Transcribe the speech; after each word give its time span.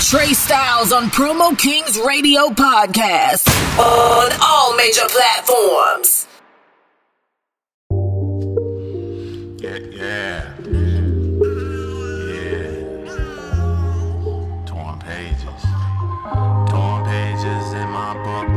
Trey 0.00 0.32
Styles 0.32 0.92
on 0.92 1.06
Promo 1.10 1.58
Kings 1.58 1.98
Radio 1.98 2.48
Podcast 2.48 3.46
on 3.78 4.30
all 4.40 4.74
major 4.76 5.02
platforms. 5.08 6.26
Yeah, 9.60 9.78
yeah. 9.90 10.54
Yeah. 12.30 12.70
Torn 14.64 14.98
pages. 15.00 15.62
Torn 16.70 17.04
pages 17.04 17.72
in 17.74 17.88
my 17.90 18.14
book. 18.14 18.48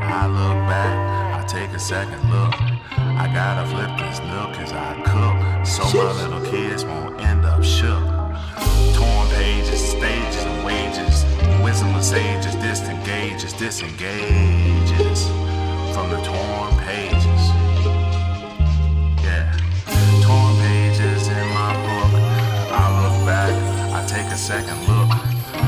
I 0.00 0.26
look 0.28 0.58
back, 0.68 1.42
I 1.42 1.44
take 1.46 1.70
a 1.70 1.78
second 1.78 2.30
look. 2.30 2.54
I 2.96 3.28
gotta 3.34 3.68
flip 3.68 3.90
this 3.98 4.20
look 4.20 4.56
as 4.58 4.72
I 4.72 4.94
cook. 5.02 5.66
So 5.66 5.82
my 5.98 6.12
little 6.22 6.40
kids 6.50 6.84
won't 6.84 7.20
end 7.20 7.44
up 7.44 7.62
shook. 7.64 8.13
Wisdom 11.74 11.96
of 11.96 12.04
sages, 12.04 12.54
distant 12.54 13.04
gauges, 13.04 13.52
disengages 13.52 15.26
from 15.92 16.08
the 16.08 16.22
torn 16.22 16.70
pages. 16.86 17.42
Yeah. 19.24 19.50
Torn 20.22 20.54
pages 20.62 21.26
in 21.26 21.48
my 21.48 21.74
book. 21.82 22.12
I 22.70 22.84
look 23.02 23.26
back, 23.26 23.52
I 23.92 24.06
take 24.06 24.26
a 24.26 24.36
second 24.36 24.78
look. 24.86 25.10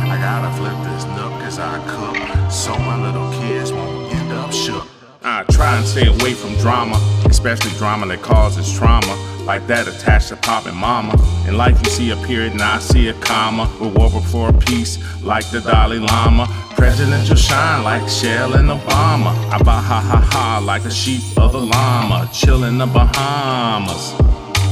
I 0.06 0.16
gotta 0.20 0.56
flip 0.56 0.79
this 0.95 1.05
nook 1.06 1.32
as 1.42 1.59
I 1.59 1.77
cook. 1.88 2.52
So 2.52 2.79
my 2.79 3.02
little 3.04 3.29
kids 3.41 3.73
won't 3.73 4.15
end 4.15 4.30
up 4.30 4.52
shook. 4.52 4.87
I 5.24 5.43
try 5.51 5.77
and 5.77 5.84
stay 5.84 6.07
away 6.07 6.34
from 6.34 6.54
drama, 6.59 7.01
especially 7.24 7.73
drama 7.79 8.07
that 8.07 8.23
causes 8.23 8.73
trauma. 8.73 9.35
Like 9.46 9.68
that 9.68 9.86
attached 9.86 10.30
to 10.30 10.36
pop 10.36 10.66
and 10.66 10.77
mama. 10.77 11.14
In 11.46 11.56
life, 11.56 11.78
you 11.84 11.91
see 11.91 12.10
a 12.10 12.16
period, 12.27 12.52
and 12.52 12.62
I 12.62 12.80
see 12.80 13.09
a 13.09 13.14
comma. 13.14 13.70
We're 13.80 13.88
war 13.88 14.10
for 14.20 14.52
peace, 14.52 14.98
like 15.23 15.48
the 15.50 15.60
Dalai 15.60 16.00
Lama. 16.00 16.48
Presidential 16.74 17.37
shine 17.37 17.85
like 17.85 18.09
Shell 18.09 18.54
and 18.54 18.68
Obama. 18.68 19.32
I 19.52 19.59
bah 19.62 19.80
ha 19.80 20.01
ha 20.01 20.20
ha 20.32 20.62
like 20.65 20.82
the 20.82 20.90
sheep 20.90 21.23
of 21.38 21.52
the 21.52 21.60
llama. 21.60 22.29
Chill 22.32 22.65
in 22.65 22.79
the 22.79 22.87
Bahamas. 22.87 24.15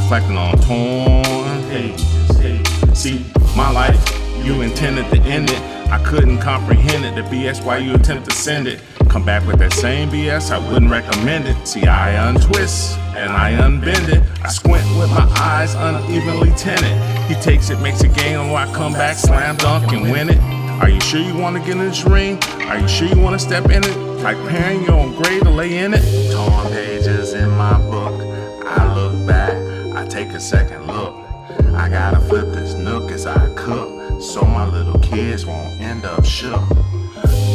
Reflecting 0.02 0.36
on 0.36 0.58
torn 0.66 1.62
pages. 1.70 2.98
See, 2.98 3.24
my 3.56 3.70
life, 3.70 4.02
you 4.44 4.62
intended 4.62 5.08
to 5.12 5.20
end 5.22 5.50
it. 5.50 5.83
I 5.94 6.02
couldn't 6.02 6.38
comprehend 6.38 7.04
it. 7.04 7.14
The 7.14 7.22
BS 7.22 7.64
why 7.64 7.76
you 7.78 7.94
attempt 7.94 8.28
to 8.28 8.34
send 8.34 8.66
it. 8.66 8.80
Come 9.08 9.24
back 9.24 9.46
with 9.46 9.60
that 9.60 9.72
same 9.72 10.10
BS, 10.10 10.50
I 10.50 10.58
wouldn't 10.58 10.90
recommend 10.90 11.46
it. 11.46 11.68
See, 11.68 11.86
I 11.86 12.28
untwist 12.28 12.98
and 13.14 13.30
I 13.30 13.52
unbend 13.52 14.08
it. 14.08 14.20
I 14.42 14.48
squint 14.48 14.84
with 14.98 15.08
my 15.10 15.32
eyes 15.38 15.74
unevenly 15.76 16.50
tinted. 16.56 16.98
He 17.28 17.36
takes 17.40 17.70
it, 17.70 17.78
makes 17.78 18.02
a 18.02 18.08
game, 18.08 18.40
and 18.40 18.50
I 18.50 18.66
come 18.74 18.92
back, 18.94 19.16
slam 19.16 19.54
dunk 19.54 19.92
and 19.92 20.10
win 20.10 20.30
it. 20.30 20.38
Are 20.82 20.88
you 20.88 21.00
sure 21.00 21.20
you 21.20 21.36
want 21.36 21.54
to 21.54 21.62
get 21.62 21.78
in 21.78 21.78
this 21.78 22.04
ring? 22.04 22.42
Are 22.62 22.76
you 22.76 22.88
sure 22.88 23.06
you 23.06 23.20
want 23.20 23.38
to 23.38 23.46
step 23.46 23.66
in 23.66 23.84
it? 23.84 23.96
Like 24.20 24.36
pairing 24.48 24.82
your 24.82 24.94
own 24.94 25.14
grade 25.14 25.44
to 25.44 25.50
lay 25.50 25.78
in 25.78 25.94
it? 25.94 26.32
Torn 26.32 26.72
pages 26.72 27.34
in 27.34 27.50
my 27.50 27.78
book. 27.78 28.20
I 28.66 28.92
look 28.96 29.28
back, 29.28 29.54
I 29.94 30.04
take 30.08 30.30
a 30.30 30.40
second 30.40 30.88
look. 30.88 31.14
I 31.72 31.88
gotta 31.88 32.18
flip 32.18 32.46
this 32.46 32.74
nook 32.74 33.12
as 33.12 33.26
I 33.26 33.48
cook. 33.54 34.03
So 34.20 34.42
my 34.42 34.66
little 34.66 34.98
kids 35.00 35.44
won't 35.46 35.80
end 35.80 36.04
up 36.04 36.24
shook. 36.24 36.66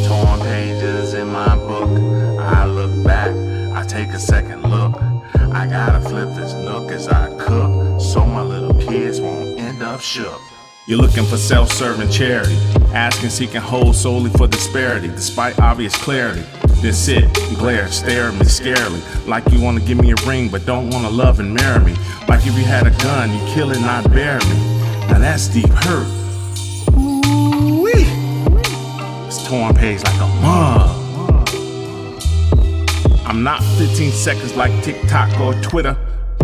Torn 0.06 0.40
pages 0.40 1.14
in 1.14 1.28
my 1.28 1.56
book. 1.56 1.90
I 2.40 2.66
look 2.66 3.04
back, 3.04 3.30
I 3.74 3.86
take 3.86 4.08
a 4.08 4.18
second 4.18 4.62
look. 4.62 5.00
I 5.52 5.66
gotta 5.66 6.00
flip 6.00 6.28
this 6.36 6.54
nook 6.54 6.90
as 6.90 7.08
I 7.08 7.28
cook. 7.38 8.00
So 8.00 8.24
my 8.24 8.42
little 8.42 8.74
kids 8.74 9.20
won't 9.20 9.58
end 9.58 9.82
up 9.82 10.00
shook. 10.00 10.40
You're 10.86 10.98
looking 10.98 11.24
for 11.24 11.36
self 11.36 11.70
serving 11.72 12.10
charity, 12.10 12.56
asking, 12.92 13.30
seeking 13.30 13.60
hold 13.60 13.94
solely 13.94 14.30
for 14.30 14.46
disparity, 14.46 15.08
despite 15.08 15.58
obvious 15.60 15.96
clarity. 15.96 16.42
Then 16.82 16.92
sit 16.92 17.24
and 17.24 17.56
glare, 17.56 17.88
stare 17.88 18.28
at 18.28 18.34
me 18.34 18.40
scarily, 18.40 19.00
like 19.26 19.48
you 19.52 19.60
wanna 19.60 19.80
give 19.80 19.98
me 19.98 20.12
a 20.12 20.26
ring 20.26 20.48
but 20.48 20.64
don't 20.66 20.90
wanna 20.90 21.10
love 21.10 21.40
and 21.40 21.54
marry 21.54 21.84
me. 21.84 21.96
Like 22.26 22.46
if 22.46 22.56
you 22.56 22.64
had 22.64 22.86
a 22.86 23.02
gun, 23.02 23.30
you 23.30 23.54
kill 23.54 23.70
it, 23.70 23.80
not 23.80 24.10
bury 24.10 24.44
me. 24.46 24.56
Now 25.08 25.18
that's 25.18 25.48
deep 25.48 25.68
hurt. 25.68 26.19
Torn 29.50 29.74
page 29.74 30.00
like 30.04 30.20
a 30.20 30.28
mug. 30.40 30.88
I'm 33.26 33.42
not 33.42 33.60
15 33.78 34.12
seconds 34.12 34.54
like 34.54 34.70
TikTok 34.84 35.40
or 35.40 35.54
Twitter. 35.60 35.96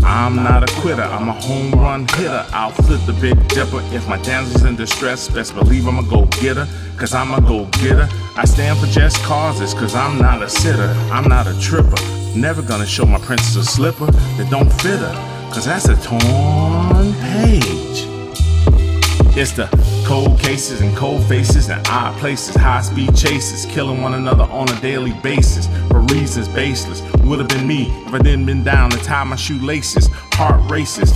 I'm 0.02 0.34
not 0.34 0.68
a 0.68 0.80
quitter, 0.80 1.04
I'm 1.04 1.28
a 1.28 1.32
home 1.32 1.70
run 1.70 2.08
hitter. 2.08 2.44
I'll 2.50 2.72
flip 2.72 3.00
the 3.06 3.12
big 3.12 3.36
dipper. 3.46 3.80
If 3.94 4.08
my 4.08 4.20
damsel's 4.22 4.64
in 4.64 4.74
distress, 4.74 5.28
best 5.28 5.54
believe 5.54 5.86
I'm 5.86 6.00
a 6.00 6.10
go 6.10 6.26
getter, 6.42 6.66
cause 6.96 7.14
I'm 7.14 7.32
a 7.32 7.40
go 7.40 7.66
getter. 7.80 8.08
I 8.34 8.44
stand 8.44 8.76
for 8.80 8.86
just 8.86 9.22
causes, 9.22 9.72
cause 9.72 9.94
I'm 9.94 10.18
not 10.18 10.42
a 10.42 10.48
sitter, 10.48 10.92
I'm 11.12 11.28
not 11.28 11.46
a 11.46 11.56
tripper. 11.60 12.02
Never 12.34 12.60
gonna 12.60 12.86
show 12.86 13.06
my 13.06 13.20
princess 13.20 13.54
a 13.54 13.64
slipper 13.64 14.06
that 14.06 14.50
don't 14.50 14.72
fit 14.82 14.98
her, 14.98 15.14
cause 15.54 15.66
that's 15.66 15.86
a 15.88 15.94
torn 16.02 17.12
page. 17.22 18.08
It's 19.38 19.52
the 19.52 19.68
cold 20.06 20.38
cases 20.38 20.82
and 20.82 20.96
cold 20.96 21.20
faces 21.24 21.68
and 21.68 21.84
odd 21.88 22.16
places, 22.18 22.54
high 22.54 22.80
speed 22.80 23.14
chases, 23.16 23.66
killing 23.66 24.00
one 24.00 24.14
another 24.14 24.44
on 24.44 24.68
a 24.68 24.80
daily 24.80 25.12
basis 25.14 25.66
for 25.88 25.98
reasons 26.14 26.46
baseless. 26.46 27.02
Would 27.24 27.40
have 27.40 27.48
been 27.48 27.66
me 27.66 27.86
if 28.06 28.14
I 28.14 28.18
didn't 28.18 28.46
been 28.46 28.62
down 28.62 28.90
to 28.90 28.98
tie 28.98 29.24
my 29.24 29.34
shoelaces. 29.34 30.08
Heart 30.34 30.70
races 30.70 31.12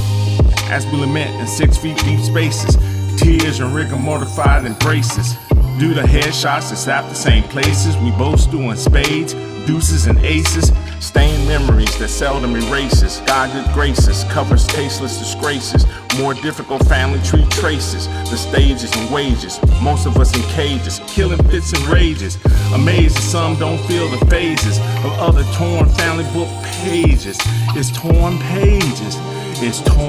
as 0.70 0.84
we 0.86 0.98
lament 0.98 1.30
in 1.40 1.46
six 1.46 1.76
feet 1.76 1.98
deep 1.98 2.18
spaces. 2.18 2.76
Tears 3.16 3.60
and 3.60 3.72
rigor 3.72 3.94
mortified 3.94 4.64
embraces. 4.66 5.36
Do 5.78 5.94
the 5.94 6.02
headshots 6.02 6.70
that 6.70 6.76
slap 6.76 7.08
the 7.08 7.14
same 7.14 7.44
places. 7.44 7.96
We 7.98 8.10
both 8.10 8.50
doing 8.50 8.74
spades, 8.74 9.34
deuces 9.66 10.08
and 10.08 10.18
aces. 10.18 10.72
Stained 11.00 11.48
memories 11.48 11.98
that 11.98 12.08
seldom 12.08 12.54
erases. 12.54 13.22
God 13.26 13.50
graces 13.72 14.24
covers 14.24 14.66
tasteless 14.66 15.18
disgraces. 15.18 15.86
More 16.18 16.34
difficult 16.34 16.86
family 16.86 17.20
tree 17.22 17.46
traces. 17.48 18.06
The 18.28 18.36
stages 18.36 18.92
and 18.94 19.10
wages. 19.10 19.58
Most 19.80 20.06
of 20.06 20.18
us 20.18 20.36
in 20.36 20.42
cages, 20.50 21.00
killing 21.06 21.42
fits 21.48 21.72
and 21.72 21.82
rages. 21.86 22.36
Amazed 22.74 23.16
that 23.16 23.22
some 23.22 23.56
don't 23.58 23.78
feel 23.86 24.08
the 24.08 24.24
phases 24.26 24.78
of 24.78 25.12
other 25.18 25.42
torn 25.54 25.88
family 25.88 26.24
book 26.34 26.48
pages. 26.82 27.38
It's 27.74 27.90
torn 27.90 28.38
pages. 28.38 29.16
It's 29.62 29.80
torn 29.80 30.04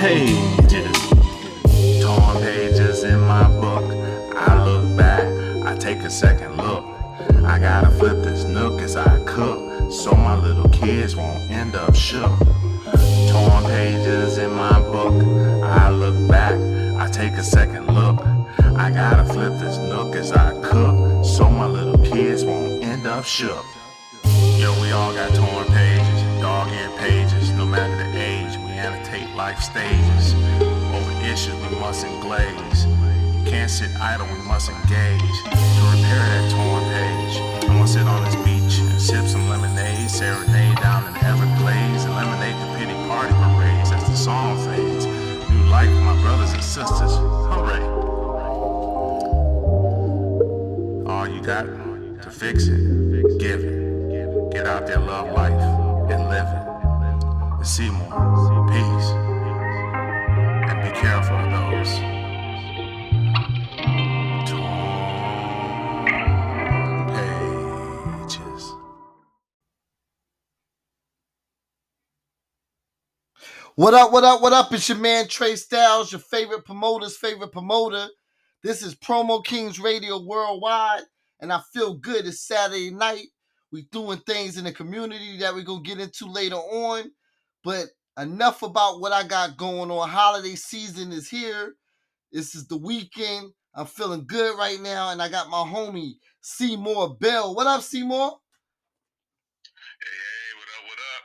pages. 0.00 0.96
Torn 2.02 2.42
pages 2.42 3.04
in 3.04 3.20
my 3.20 3.46
book. 3.60 3.84
I 4.34 4.64
look 4.64 4.96
back, 4.96 5.26
I 5.64 5.76
take 5.76 5.98
a 5.98 6.10
second 6.10 6.56
look. 6.56 6.89
I 7.44 7.58
gotta 7.58 7.90
flip 7.90 8.22
this 8.22 8.44
nook 8.44 8.80
as 8.80 8.96
I 8.96 9.22
cook, 9.24 9.90
so 9.90 10.12
my 10.12 10.36
little 10.36 10.68
kids 10.68 11.16
won't 11.16 11.50
end 11.50 11.74
up 11.74 11.94
shook. 11.94 12.38
Torn 13.30 13.64
pages 13.64 14.38
in 14.38 14.52
my 14.52 14.78
book. 14.80 15.24
I 15.64 15.90
look 15.90 16.28
back, 16.28 16.54
I 17.00 17.08
take 17.10 17.32
a 17.32 17.42
second 17.42 17.86
look. 17.86 18.20
I 18.76 18.90
gotta 18.90 19.24
flip 19.24 19.58
this 19.58 19.78
nook 19.78 20.16
as 20.16 20.32
I 20.32 20.52
cook, 20.62 21.24
so 21.24 21.48
my 21.48 21.66
little 21.66 21.98
kids 21.98 22.44
won't 22.44 22.82
end 22.84 23.06
up 23.06 23.24
shook. 23.24 23.64
Yo, 24.58 24.78
we 24.80 24.92
all 24.92 25.12
got 25.14 25.34
torn 25.34 25.66
pages, 25.68 26.40
dog-eared 26.40 26.96
pages. 26.98 27.50
No 27.52 27.64
matter 27.64 27.96
the 27.96 28.18
age, 28.18 28.56
we 28.58 28.70
annotate 28.72 29.34
life 29.34 29.60
stages. 29.60 30.34
Over 30.62 31.24
issues 31.24 31.54
we 31.54 31.78
mustn't 31.80 32.20
glaze. 32.20 32.86
Can't 33.46 33.70
sit 33.70 33.90
idle, 34.00 34.26
we 34.26 34.40
must 34.46 34.70
engage. 34.70 35.20
To 35.20 35.82
repair 35.92 36.22
that 36.30 36.50
torn 36.50 36.84
page, 36.94 37.68
I'ma 37.70 37.84
sit 37.86 38.06
on 38.06 38.24
this 38.24 38.36
beach 38.36 38.78
and 38.78 39.00
sip 39.00 39.26
some 39.26 39.48
lemonade, 39.48 40.10
serenade 40.10 40.76
down 40.78 41.08
in 41.08 41.16
Everglades, 41.24 42.04
eliminate 42.04 42.56
the 42.60 42.78
pity 42.78 42.94
party 43.08 43.34
parades 43.34 43.90
as 43.90 44.04
the 44.08 44.16
song 44.16 44.56
fades. 44.66 45.06
New 45.50 45.64
life, 45.70 45.90
my 46.02 46.20
brothers 46.22 46.52
and 46.52 46.62
sisters, 46.62 47.16
hooray! 47.50 47.82
All 51.10 51.26
you 51.26 51.40
got 51.42 51.64
to 52.22 52.30
fix 52.30 52.66
it, 52.68 53.38
give 53.38 53.64
it. 53.64 54.52
Get 54.52 54.66
out 54.66 54.86
there, 54.86 54.98
love 54.98 55.32
life, 55.32 55.52
and 56.10 56.28
live 56.28 56.46
it. 56.46 56.70
And 57.58 57.66
What 73.80 73.94
up, 73.94 74.12
what 74.12 74.24
up, 74.24 74.42
what 74.42 74.52
up? 74.52 74.74
It's 74.74 74.90
your 74.90 74.98
man 74.98 75.26
Trey 75.26 75.56
Styles, 75.56 76.12
your 76.12 76.18
favorite 76.20 76.66
promoter's 76.66 77.16
favorite 77.16 77.50
promoter. 77.50 78.08
This 78.62 78.82
is 78.82 78.94
Promo 78.94 79.42
Kings 79.42 79.80
Radio 79.80 80.22
Worldwide, 80.22 81.04
and 81.40 81.50
I 81.50 81.62
feel 81.72 81.94
good. 81.94 82.26
It's 82.26 82.46
Saturday 82.46 82.90
night. 82.90 83.28
We 83.72 83.86
doing 83.90 84.18
things 84.26 84.58
in 84.58 84.64
the 84.64 84.72
community 84.72 85.38
that 85.38 85.54
we're 85.54 85.64
gonna 85.64 85.80
get 85.80 85.98
into 85.98 86.26
later 86.26 86.56
on. 86.56 87.10
But 87.64 87.86
enough 88.18 88.62
about 88.62 89.00
what 89.00 89.12
I 89.12 89.26
got 89.26 89.56
going 89.56 89.90
on. 89.90 90.10
Holiday 90.10 90.56
season 90.56 91.10
is 91.10 91.30
here. 91.30 91.76
This 92.32 92.54
is 92.54 92.66
the 92.66 92.76
weekend. 92.76 93.50
I'm 93.74 93.86
feeling 93.86 94.26
good 94.26 94.58
right 94.58 94.78
now, 94.78 95.08
and 95.08 95.22
I 95.22 95.30
got 95.30 95.48
my 95.48 95.56
homie 95.56 96.16
Seymour 96.42 97.16
Bell. 97.18 97.54
What 97.54 97.66
up, 97.66 97.80
Seymour 97.80 98.40
hey, 100.00 100.58
what 100.58 100.68
up, 100.68 100.84
what 100.84 100.98
up? 100.98 101.24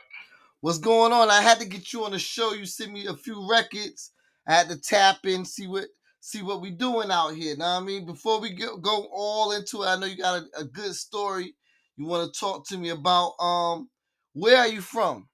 What's 0.60 0.78
going 0.78 1.12
on? 1.12 1.30
I 1.30 1.40
had 1.42 1.60
to 1.60 1.66
get 1.66 1.92
you 1.92 2.04
on 2.04 2.12
the 2.12 2.18
show. 2.18 2.52
You 2.52 2.66
sent 2.66 2.92
me 2.92 3.06
a 3.06 3.14
few 3.14 3.48
records. 3.48 4.12
I 4.48 4.54
had 4.54 4.68
to 4.70 4.80
tap 4.80 5.18
in, 5.24 5.44
see 5.44 5.66
what 5.66 5.86
see 6.20 6.42
what 6.42 6.60
we 6.60 6.70
doing 6.70 7.10
out 7.10 7.30
here. 7.34 7.56
Know 7.56 7.64
what 7.64 7.82
I 7.82 7.84
mean? 7.84 8.06
Before 8.06 8.40
we 8.40 8.52
go, 8.54 8.76
go 8.78 9.08
all 9.12 9.52
into 9.52 9.82
it, 9.82 9.86
I 9.86 9.96
know 9.98 10.06
you 10.06 10.16
got 10.16 10.42
a, 10.42 10.60
a 10.60 10.64
good 10.64 10.94
story 10.94 11.54
you 11.96 12.06
want 12.06 12.32
to 12.32 12.40
talk 12.40 12.66
to 12.68 12.78
me 12.78 12.90
about. 12.90 13.32
Um, 13.40 13.88
where 14.34 14.58
are 14.58 14.68
you 14.68 14.80
from? 14.80 15.28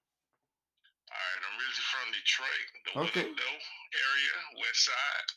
All 1.11 1.17
right, 1.17 1.41
I'm 1.43 1.57
originally 1.59 1.89
from 1.91 2.11
Detroit, 2.13 2.67
the 2.85 3.01
Okay. 3.01 3.29
Willowdale 3.29 3.59
area, 3.93 4.61
west 4.61 4.85
side. 4.85 5.29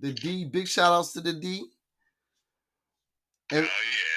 The 0.00 0.12
D. 0.12 0.44
Big 0.46 0.68
shout 0.68 0.92
outs 0.92 1.12
to 1.14 1.20
the 1.20 1.32
D. 1.34 1.62
Oh, 3.52 3.56
And 3.58 3.66
oh, 3.66 3.68
yeah. 3.68 4.09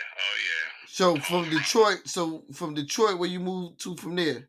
So 0.93 1.17
from 1.17 1.49
Detroit, 1.49 2.01
so 2.05 2.43
from 2.53 2.75
Detroit, 2.75 3.17
where 3.17 3.29
you 3.29 3.39
moved 3.39 3.81
to 3.81 3.95
from 3.97 4.15
there? 4.15 4.47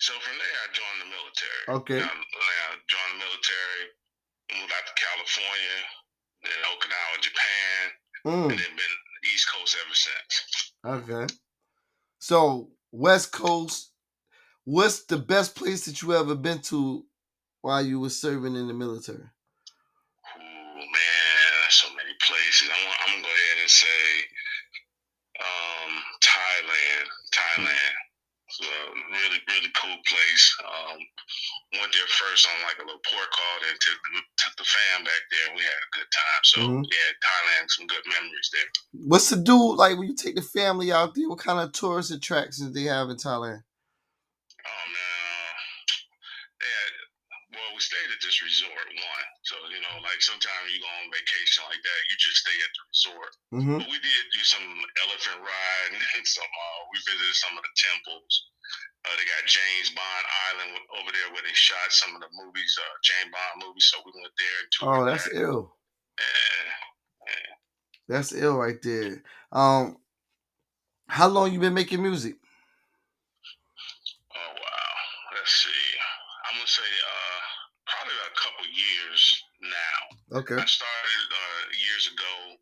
So 0.00 0.12
from 0.24 0.36
there, 0.40 0.56
I 0.64 0.68
joined 0.72 1.00
the 1.04 1.10
military. 1.12 1.62
Okay. 1.68 2.00
I, 2.00 2.08
I 2.08 2.70
joined 2.88 3.12
the 3.12 3.20
military, 3.20 3.82
moved 4.56 4.72
out 4.72 4.86
to 4.88 4.94
California, 4.96 5.76
then 6.42 6.58
Okinawa, 6.72 7.20
Japan, 7.20 7.84
Mm, 8.24 8.42
and 8.42 8.50
then 8.50 8.76
been 8.76 8.96
East 9.34 9.48
Coast 9.52 9.76
ever 9.84 9.94
since. 9.94 10.72
okay. 10.86 11.34
So 12.20 12.70
West 12.92 13.32
Coast, 13.32 13.92
what's 14.64 15.04
the 15.04 15.18
best 15.18 15.56
place 15.56 15.84
that 15.86 16.00
you 16.02 16.14
ever 16.14 16.36
been 16.36 16.60
to 16.62 17.04
while 17.62 17.84
you 17.84 17.98
were 18.00 18.10
serving 18.10 18.54
in 18.54 18.68
the 18.68 18.74
military? 18.74 19.26
Went 31.80 31.92
there 31.92 32.08
first 32.08 32.48
on 32.48 32.56
like 32.66 32.78
a 32.78 32.86
little 32.86 33.02
port 33.06 33.30
call, 33.32 33.56
and 33.68 33.78
took, 33.80 34.00
took 34.38 34.54
the 34.58 34.64
fam 34.64 35.04
back 35.04 35.22
there, 35.30 35.46
and 35.48 35.56
we 35.56 35.62
had 35.62 35.82
a 35.82 35.92
good 35.96 36.10
time. 36.12 36.42
So 36.44 36.60
Mhm. 36.60 36.84
yeah, 36.84 37.10
Thailand, 37.22 37.70
some 37.70 37.86
good 37.86 38.04
memories 38.06 38.50
there. 38.52 38.68
What's 39.08 39.30
the 39.30 39.36
do 39.36 39.76
like 39.76 39.98
when 39.98 40.08
you 40.08 40.16
take 40.16 40.36
the 40.36 40.42
family 40.42 40.92
out 40.92 41.14
there? 41.14 41.28
What 41.28 41.38
kind 41.40 41.60
of 41.60 41.72
tourist 41.72 42.10
attractions 42.10 42.68
do 42.68 42.72
they 42.72 42.88
have 42.88 43.10
in 43.10 43.16
Thailand? 43.16 43.64
Oh 44.66 44.86
man, 44.92 45.54
uh, 46.48 46.64
yeah. 46.64 46.90
Well, 47.52 47.71
we 47.71 47.71
stayed 47.82 48.10
at 48.14 48.20
this 48.22 48.38
resort 48.42 48.86
one, 48.86 49.28
so 49.42 49.54
you 49.74 49.82
know, 49.82 49.94
like 50.06 50.22
sometimes 50.22 50.70
you 50.70 50.78
go 50.80 50.90
on 51.02 51.10
vacation 51.10 51.66
like 51.66 51.82
that, 51.82 52.00
you 52.10 52.14
just 52.22 52.38
stay 52.46 52.54
at 52.54 52.72
the 52.72 52.82
resort. 52.90 53.32
Mm-hmm. 53.58 53.78
But 53.82 53.88
we 53.90 53.98
did 53.98 54.22
do 54.32 54.42
some 54.46 54.66
elephant 55.08 55.38
riding 55.42 55.98
and 56.16 56.24
some. 56.24 56.46
Uh, 56.46 56.80
we 56.94 56.96
visited 57.04 57.34
some 57.36 57.54
of 57.58 57.62
the 57.66 57.74
temples. 57.74 58.32
Uh, 59.02 59.14
they 59.18 59.26
got 59.26 59.42
James 59.50 59.90
Bond 59.90 60.26
Island 60.54 60.78
over 61.02 61.10
there 61.10 61.28
where 61.34 61.42
they 61.42 61.56
shot 61.58 61.90
some 61.90 62.14
of 62.14 62.22
the 62.22 62.30
movies, 62.38 62.72
uh, 62.78 62.94
James 63.02 63.34
Bond 63.34 63.66
movies. 63.66 63.90
So 63.90 63.98
we 64.06 64.14
went 64.14 64.34
there 64.38 64.56
and 64.62 64.68
toured 64.70 64.94
Oh, 64.94 65.04
that's 65.10 65.26
that. 65.26 65.42
ill. 65.42 65.74
Yeah, 66.22 66.70
yeah. 67.26 67.52
That's 68.08 68.30
ill 68.32 68.56
right 68.62 68.78
there. 68.82 69.22
Um, 69.50 69.98
how 71.10 71.28
long 71.28 71.52
you 71.52 71.58
been 71.58 71.74
making 71.74 72.00
music? 72.02 72.38
Oh 74.34 74.52
wow. 74.54 74.94
Let's 75.34 75.52
see. 75.66 75.82
I'm 76.48 76.56
gonna 76.58 76.66
say 76.68 76.82
uh, 76.86 77.40
probably 77.88 78.14
about 78.16 78.32
a 78.32 78.40
couple 78.40 78.66
years 78.70 79.20
now. 79.62 80.00
Okay. 80.32 80.56
I 80.56 80.64
started 80.64 81.26
uh, 81.28 81.62
years 81.76 82.08
ago. 82.08 82.56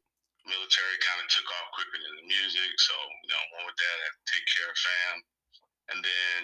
Military 0.49 0.97
kind 1.05 1.21
of 1.23 1.29
took 1.31 1.47
off 1.47 1.69
quicker 1.77 2.01
than 2.01 2.15
the 2.17 2.27
music, 2.27 2.71
so 2.83 2.97
you 3.23 3.31
know, 3.31 3.43
one 3.55 3.71
with 3.71 3.79
that, 3.79 3.97
I 4.03 4.05
had 4.09 4.17
to 4.19 4.27
take 4.27 4.47
care 4.51 4.67
of 4.67 4.79
fam. 4.83 5.17
And 5.95 5.99
then 6.03 6.43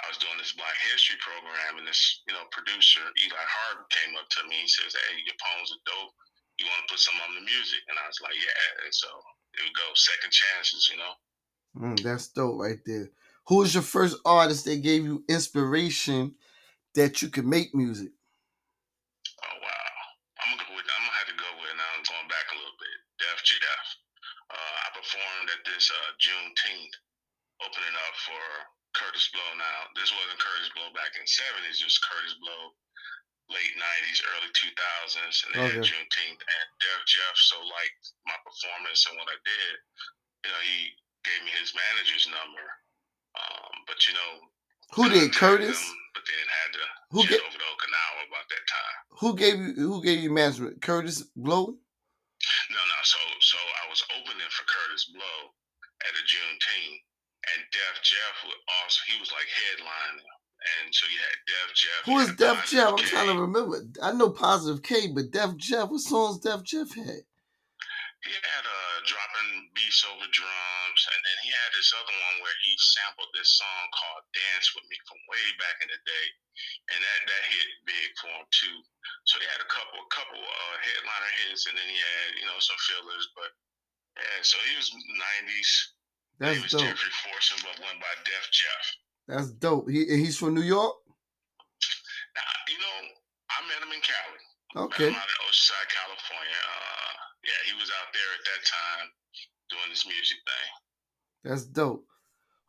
I 0.00 0.08
was 0.08 0.16
doing 0.20 0.36
this 0.36 0.56
Black 0.56 0.76
History 0.92 1.16
program, 1.20 1.80
and 1.80 1.86
this 1.88 2.22
you 2.28 2.32
know 2.32 2.44
producer 2.52 3.02
Eli 3.02 3.44
Hart 3.44 3.88
came 3.92 4.16
up 4.16 4.28
to 4.36 4.40
me 4.48 4.64
and 4.64 4.70
says, 4.70 4.92
"Hey, 4.92 5.20
your 5.24 5.36
poems 5.40 5.72
are 5.72 5.84
dope. 5.84 6.14
You 6.56 6.64
want 6.68 6.84
to 6.84 6.90
put 6.92 7.00
some 7.00 7.16
on 7.24 7.36
the 7.36 7.44
music?" 7.44 7.82
And 7.88 7.96
I 8.00 8.06
was 8.08 8.20
like, 8.20 8.36
"Yeah." 8.36 8.84
And 8.84 8.94
so 8.94 9.08
it 9.56 9.64
would 9.64 9.76
go 9.76 9.88
second 9.96 10.32
chances, 10.32 10.88
you 10.88 10.98
know. 11.00 11.12
Mm, 11.76 12.00
that's 12.00 12.28
dope 12.28 12.60
right 12.60 12.80
there. 12.84 13.08
Who 13.48 13.64
was 13.64 13.72
your 13.72 13.84
first 13.84 14.16
artist 14.24 14.64
that 14.64 14.82
gave 14.82 15.04
you 15.04 15.24
inspiration 15.28 16.36
that 16.94 17.22
you 17.22 17.28
could 17.28 17.46
make 17.46 17.74
music? 17.74 18.12
Oh 19.44 19.56
wow. 19.60 19.86
I'm 20.44 20.56
gonna 20.56 20.68
go 20.68 20.76
with 20.76 20.88
I'm 20.88 21.04
gonna 21.04 21.18
have 21.24 21.30
to 21.32 21.38
go 21.40 21.50
with 21.56 21.72
now 21.76 21.90
I'm 21.96 22.04
going 22.04 22.28
back 22.28 22.46
a 22.52 22.56
little 22.56 22.78
bit. 22.80 22.98
Def 23.26 23.42
Jeff. 23.42 23.86
Uh, 24.46 24.74
I 24.86 24.88
performed 24.94 25.50
at 25.50 25.62
this 25.66 25.90
uh, 25.90 26.10
Juneteenth, 26.22 26.94
opening 27.66 27.96
up 28.06 28.14
for 28.22 28.42
Kurtis 28.94 29.26
Blow. 29.34 29.50
Now 29.58 29.90
this 29.98 30.14
wasn't 30.14 30.38
Kurtis 30.38 30.70
Blow 30.78 30.86
back 30.94 31.18
in 31.18 31.26
the 31.26 31.30
seventies, 31.30 31.82
it 31.82 31.90
was 31.90 31.98
Kurtis 32.06 32.38
Blow 32.38 32.70
late 33.50 33.74
nineties, 33.78 34.22
early 34.34 34.50
two 34.54 34.70
thousands, 34.78 35.34
and 35.46 35.50
then 35.54 35.66
Okay. 35.82 35.82
Juneteenth 35.90 36.42
and 36.42 36.66
Def 36.82 37.00
Jeff 37.10 37.34
so 37.50 37.58
liked 37.62 38.14
my 38.26 38.38
performance 38.46 39.02
and 39.10 39.14
what 39.18 39.30
I 39.30 39.38
did, 39.42 39.74
you 40.46 40.50
know, 40.54 40.62
he 40.66 40.78
gave 41.26 41.40
me 41.46 41.50
his 41.58 41.70
manager's 41.74 42.26
number. 42.30 42.66
Um, 43.38 43.74
but 43.90 43.98
you 44.06 44.14
know 44.14 44.32
Who 44.98 45.10
did 45.10 45.34
Kurtis? 45.34 45.78
but 46.14 46.22
then 46.26 46.46
had 46.62 46.70
to 46.78 46.84
Who 47.14 47.22
get- 47.26 47.42
over 47.42 47.58
to 47.58 47.66
Okinawa 47.74 48.20
about 48.30 48.46
that 48.50 48.64
time. 48.70 48.96
Who 49.22 49.28
gave 49.36 49.56
you 49.58 49.74
who 49.74 49.98
gave 50.02 50.18
you 50.22 50.30
management? 50.30 50.80
Kurtis 50.82 51.22
Blow? 51.34 51.74
No, 52.70 52.80
no. 52.80 52.98
So, 53.04 53.18
so 53.40 53.58
I 53.84 53.88
was 53.90 54.02
opening 54.16 54.50
for 54.50 54.64
Kurtis 54.64 55.12
Blow 55.12 55.38
at 56.04 56.12
a 56.14 56.22
Juneteenth, 56.24 57.02
and 57.54 57.60
Def 57.72 57.96
Jeff 58.02 58.34
was 58.44 58.58
also 58.82 58.98
he 59.06 59.20
was 59.20 59.30
like 59.32 59.48
headlining, 59.48 60.24
and 60.24 60.94
so 60.94 61.06
you 61.08 61.18
had 61.18 61.38
Def 61.46 61.68
Jeff. 61.74 62.00
Who 62.06 62.18
is 62.20 62.30
Def 62.36 62.58
Jeff? 62.70 62.92
I'm 62.92 63.06
trying 63.06 63.34
to 63.34 63.40
remember. 63.40 63.84
I 64.02 64.12
know 64.12 64.30
Positive 64.30 64.82
K, 64.82 65.08
but 65.08 65.30
Def 65.30 65.56
Jeff, 65.56 65.88
what 65.90 66.00
songs 66.00 66.38
Def 66.38 66.62
Jeff 66.64 66.94
had? 66.94 67.22
He 68.26 68.34
had 68.34 68.64
uh, 68.66 68.96
dropping 69.06 69.70
beats 69.78 70.02
over 70.10 70.26
drums, 70.34 71.00
and 71.14 71.20
then 71.22 71.38
he 71.46 71.50
had 71.54 71.70
this 71.78 71.94
other 71.94 72.10
one 72.10 72.36
where 72.42 72.58
he 72.66 72.74
sampled 72.98 73.30
this 73.32 73.54
song 73.54 73.82
called 73.94 74.26
"Dance 74.34 74.74
with 74.74 74.86
Me" 74.90 74.98
from 75.06 75.18
way 75.30 75.44
back 75.62 75.78
in 75.80 75.88
the 75.88 76.00
day, 76.02 76.26
and 76.90 76.98
that 76.98 77.20
that 77.30 77.44
hit 77.46 77.66
big 77.86 78.10
for 78.18 78.30
him 78.34 78.46
too. 78.50 78.78
So 79.30 79.38
he 79.38 79.46
had 79.46 79.62
a 79.62 79.70
couple 79.70 80.02
a 80.02 80.10
couple 80.10 80.42
uh, 80.42 80.74
headliner 80.82 81.32
hits, 81.46 81.70
and 81.70 81.78
then 81.78 81.86
he 81.86 81.98
had 81.98 82.26
you 82.42 82.46
know 82.50 82.58
some 82.58 82.80
fillers, 82.90 83.26
but 83.38 83.50
yeah. 84.18 84.42
So 84.42 84.58
he 84.66 84.72
was 84.74 84.90
'90s. 84.90 85.46
he 85.46 85.70
That's 86.42 86.62
was 86.66 86.72
dope. 86.74 86.82
Jeffrey 86.82 87.14
Forson, 87.22 87.58
but 87.62 87.78
went 87.78 88.02
by 88.02 88.12
Def 88.26 88.46
Jeff. 88.50 88.84
That's 89.30 89.50
dope. 89.54 89.86
He 89.86 90.02
he's 90.06 90.38
from 90.38 90.54
New 90.58 90.66
York. 90.66 90.94
Now, 92.34 92.50
you 92.68 92.78
know, 92.78 92.98
I 93.54 93.58
met 93.70 93.80
him 93.86 93.92
in 93.94 94.02
Cali. 94.02 94.42
Okay. 94.76 95.08
Out 95.08 95.30
in 95.30 95.38
Oceanside, 95.48 95.88
California. 95.88 96.60
Uh, 96.68 97.15
yeah, 97.46 97.60
he 97.70 97.74
was 97.78 97.90
out 97.94 98.10
there 98.12 98.30
at 98.34 98.44
that 98.44 98.62
time 98.66 99.06
doing 99.70 99.88
this 99.90 100.06
music 100.06 100.38
thing. 100.42 100.70
That's 101.46 101.64
dope. 101.64 102.04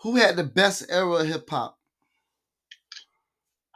Who 0.05 0.15
had 0.15 0.35
the 0.37 0.45
best 0.45 0.85
era 0.89 1.25
of 1.25 1.27
hip 1.27 1.49
hop? 1.49 1.77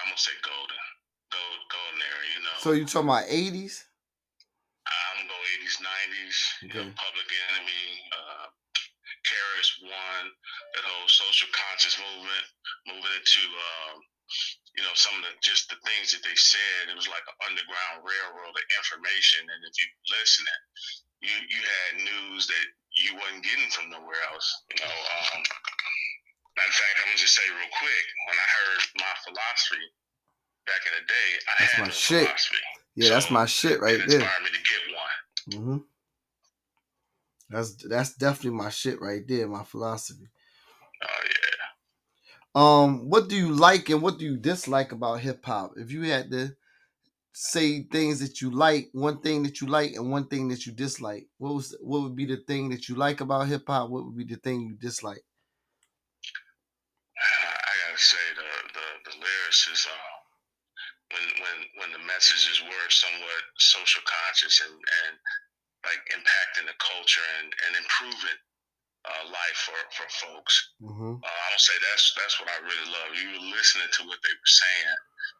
I'm 0.00 0.08
gonna 0.08 0.16
say 0.16 0.32
golden, 0.40 0.82
gold, 1.28 1.60
golden 1.68 2.00
era. 2.00 2.24
You 2.32 2.40
know, 2.44 2.56
So 2.64 2.72
you 2.72 2.84
talking 2.88 3.08
about 3.08 3.28
eighties? 3.28 3.84
I'm 4.88 5.24
gonna 5.24 5.28
go 5.28 5.38
80s, 5.62 5.76
90s. 5.78 6.38
Okay. 6.68 6.88
Public 6.96 7.28
Enemy, 7.52 7.84
uh, 8.12 8.46
Karis 9.28 9.70
One, 9.84 10.26
that 10.74 10.84
whole 10.84 11.08
social 11.08 11.48
conscious 11.52 11.96
movement, 12.00 12.46
moving 12.88 13.12
into 13.12 13.42
um, 13.46 14.00
you 14.76 14.82
know 14.82 14.94
some 14.94 15.12
of 15.18 15.22
the 15.26 15.32
just 15.44 15.68
the 15.68 15.78
things 15.84 16.12
that 16.16 16.22
they 16.24 16.36
said. 16.36 16.88
It 16.90 16.96
was 16.96 17.08
like 17.10 17.24
an 17.28 17.38
underground 17.48 18.04
railroad 18.06 18.54
of 18.54 18.66
information, 18.78 19.44
and 19.48 19.60
if 19.66 19.74
you 19.78 19.86
listen, 20.12 20.44
you 21.20 21.34
you 21.50 21.60
had 21.60 21.90
news 22.02 22.46
that 22.48 22.66
you 22.96 23.16
wasn't 23.16 23.44
getting 23.44 23.68
from 23.72 23.90
nowhere 23.92 24.20
else. 24.32 24.48
You 24.72 24.80
know. 24.84 24.92
Um, 24.92 25.40
matter 26.56 26.68
of 26.72 26.76
fact, 26.76 26.94
I'm 27.00 27.08
gonna 27.12 27.20
just 27.20 27.36
say 27.36 27.46
real 27.48 27.72
quick. 27.72 28.04
When 28.28 28.36
I 28.38 28.48
heard 28.48 28.80
my 29.00 29.14
philosophy 29.24 29.84
back 30.68 30.82
in 30.88 30.92
the 31.00 31.04
day, 31.08 31.28
I 31.48 31.52
That's 31.58 31.72
had 31.72 31.80
my 31.82 31.90
no 31.90 31.96
shit. 31.96 32.26
philosophy. 32.28 32.62
Yeah, 32.94 33.08
that's 33.10 33.30
my 33.30 33.46
shit 33.46 33.80
right 33.80 33.96
it 34.00 34.08
there. 34.08 34.20
inspired 34.20 34.44
me 34.44 34.50
to 34.52 34.62
get 34.62 34.82
one. 34.92 35.18
mm-hmm. 35.56 35.80
That's 37.48 37.74
that's 37.88 38.14
definitely 38.16 38.56
my 38.58 38.70
shit 38.70 39.00
right 39.00 39.26
there. 39.26 39.48
My 39.48 39.64
philosophy. 39.64 40.28
Oh 41.04 41.20
yeah. 41.24 41.56
Um, 42.54 43.08
what 43.08 43.28
do 43.28 43.36
you 43.36 43.52
like 43.52 43.88
and 43.88 44.02
what 44.02 44.18
do 44.18 44.26
you 44.26 44.36
dislike 44.36 44.92
about 44.92 45.20
hip 45.20 45.44
hop? 45.44 45.72
If 45.76 45.90
you 45.90 46.02
had 46.02 46.30
to 46.32 46.54
say 47.32 47.84
things 47.84 48.20
that 48.20 48.42
you 48.42 48.50
like, 48.50 48.90
one 48.92 49.20
thing 49.22 49.42
that 49.44 49.60
you 49.60 49.68
like 49.68 49.94
and 49.94 50.10
one 50.10 50.26
thing 50.28 50.48
that 50.48 50.66
you 50.66 50.72
dislike, 50.72 51.26
what 51.38 51.54
was 51.54 51.76
what 51.80 52.02
would 52.02 52.16
be 52.16 52.26
the 52.26 52.36
thing 52.46 52.68
that 52.70 52.88
you 52.88 52.94
like 52.94 53.20
about 53.20 53.48
hip 53.48 53.64
hop? 53.66 53.88
What 53.88 54.04
would 54.04 54.16
be 54.16 54.24
the 54.24 54.36
thing 54.36 54.60
you 54.62 54.74
dislike? 54.74 55.24
I 57.16 57.72
gotta 57.88 57.98
say 58.02 58.24
the 58.36 58.50
the, 58.74 59.10
the 59.10 59.16
lyricist. 59.16 59.86
Uh, 59.86 60.12
when 61.12 61.24
when 61.40 61.58
when 61.76 61.90
the 61.92 62.04
messages 62.04 62.60
were 62.64 62.88
somewhat 62.88 63.42
social 63.58 64.02
conscious 64.04 64.60
and, 64.60 64.72
and 64.72 65.14
like 65.84 66.00
impacting 66.12 66.66
the 66.68 66.76
culture 66.80 67.26
and, 67.40 67.48
and 67.66 67.76
improving 67.76 68.38
uh, 69.04 69.24
life 69.28 69.58
for, 69.66 69.78
for 69.96 70.08
folks. 70.26 70.70
Mm-hmm. 70.82 71.14
Uh, 71.14 71.26
I 71.26 71.46
would 71.52 71.60
say 71.60 71.72
that's 71.90 72.14
that's 72.16 72.40
what 72.40 72.48
I 72.48 72.58
really 72.62 72.88
love. 72.90 73.08
You 73.18 73.28
were 73.40 73.56
listening 73.56 73.88
to 73.98 74.02
what 74.06 74.18
they 74.22 74.30
were 74.32 74.46
saying. 74.46 74.96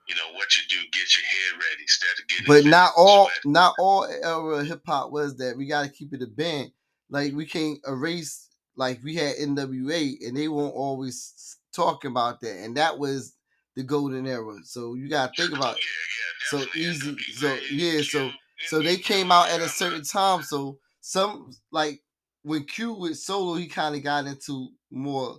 You 0.09 0.15
know 0.17 0.37
what 0.37 0.49
you 0.57 0.65
do, 0.69 0.77
get 0.93 1.17
your 1.17 1.27
head 1.27 1.53
ready 1.71 1.83
instead 1.83 2.11
of 2.21 2.29
getting. 2.29 2.47
But 2.47 2.65
not 2.71 2.93
all, 2.97 3.31
not 3.45 3.75
all 3.79 4.05
era 4.05 4.65
hip 4.65 4.83
hop 4.87 5.13
was 5.13 5.37
that. 5.37 5.57
We 5.57 5.67
got 5.67 5.85
to 5.85 5.91
keep 5.91 6.13
it 6.13 6.23
a 6.23 6.27
band. 6.27 6.73
Like 7.11 7.33
we 7.35 7.47
can't 7.47 7.79
erase. 7.87 8.49
Like 8.75 9.01
we 9.05 9.15
had 9.15 9.37
NWA, 9.37 10.27
and 10.27 10.37
they 10.37 10.49
won't 10.49 10.75
always 10.75 11.57
talk 11.75 12.05
about 12.05 12.41
that, 12.41 12.57
and 12.65 12.77
that 12.79 12.99
was 12.99 13.35
the 13.77 13.83
golden 13.83 14.27
era. 14.27 14.57
So 14.65 14.95
you 14.95 15.09
got 15.09 15.35
to 15.35 15.43
think 15.43 15.57
about. 15.57 15.77
Yeah, 15.77 16.59
yeah, 16.59 16.65
So 16.65 16.79
easy- 16.79 17.19
so, 17.35 17.59
yeah, 17.71 18.03
so- 18.03 18.31
So 18.69 18.81
they 18.81 18.97
came 18.97 19.33
out 19.33 19.51
at 19.51 19.61
a 19.61 19.69
certain 19.69 20.05
time. 20.05 20.43
So 20.43 20.79
some 21.01 21.51
like 21.73 22.01
when 22.43 22.65
Q 22.65 22.95
with 22.95 23.19
solo, 23.19 23.55
he 23.55 23.67
kind 23.67 23.95
of 23.95 24.03
got 24.03 24.27
into 24.27 24.69
more 24.91 25.39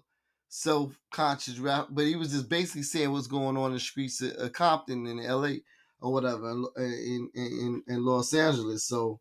self 0.49 0.97
conscious 1.11 1.59
rap, 1.59 1.87
but 1.91 2.05
he 2.05 2.15
was 2.15 2.31
just 2.31 2.49
basically 2.49 2.83
saying 2.83 3.11
what's 3.11 3.27
going 3.27 3.57
on 3.57 3.71
in 3.71 3.73
the 3.73 3.79
streets 3.79 4.21
of, 4.21 4.31
of 4.33 4.53
Compton 4.53 5.07
in 5.07 5.19
L.A. 5.19 5.61
or 6.01 6.13
whatever 6.13 6.49
in 6.77 7.29
in 7.35 7.83
in, 7.87 8.05
Los 8.05 8.33
Angeles. 8.33 8.87
So 8.87 9.19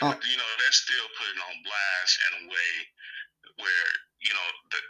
Yeah, 0.00 0.08
Uh, 0.08 0.14
but 0.14 0.24
you 0.24 0.36
know, 0.36 0.52
that's 0.64 0.76
still 0.76 1.08
putting 1.18 1.40
on 1.42 1.54
blast 1.64 2.18
in 2.30 2.32
a 2.40 2.48
way 2.48 2.72
where 3.58 3.88
you 4.20 4.32
know 4.34 4.48
the 4.70 4.80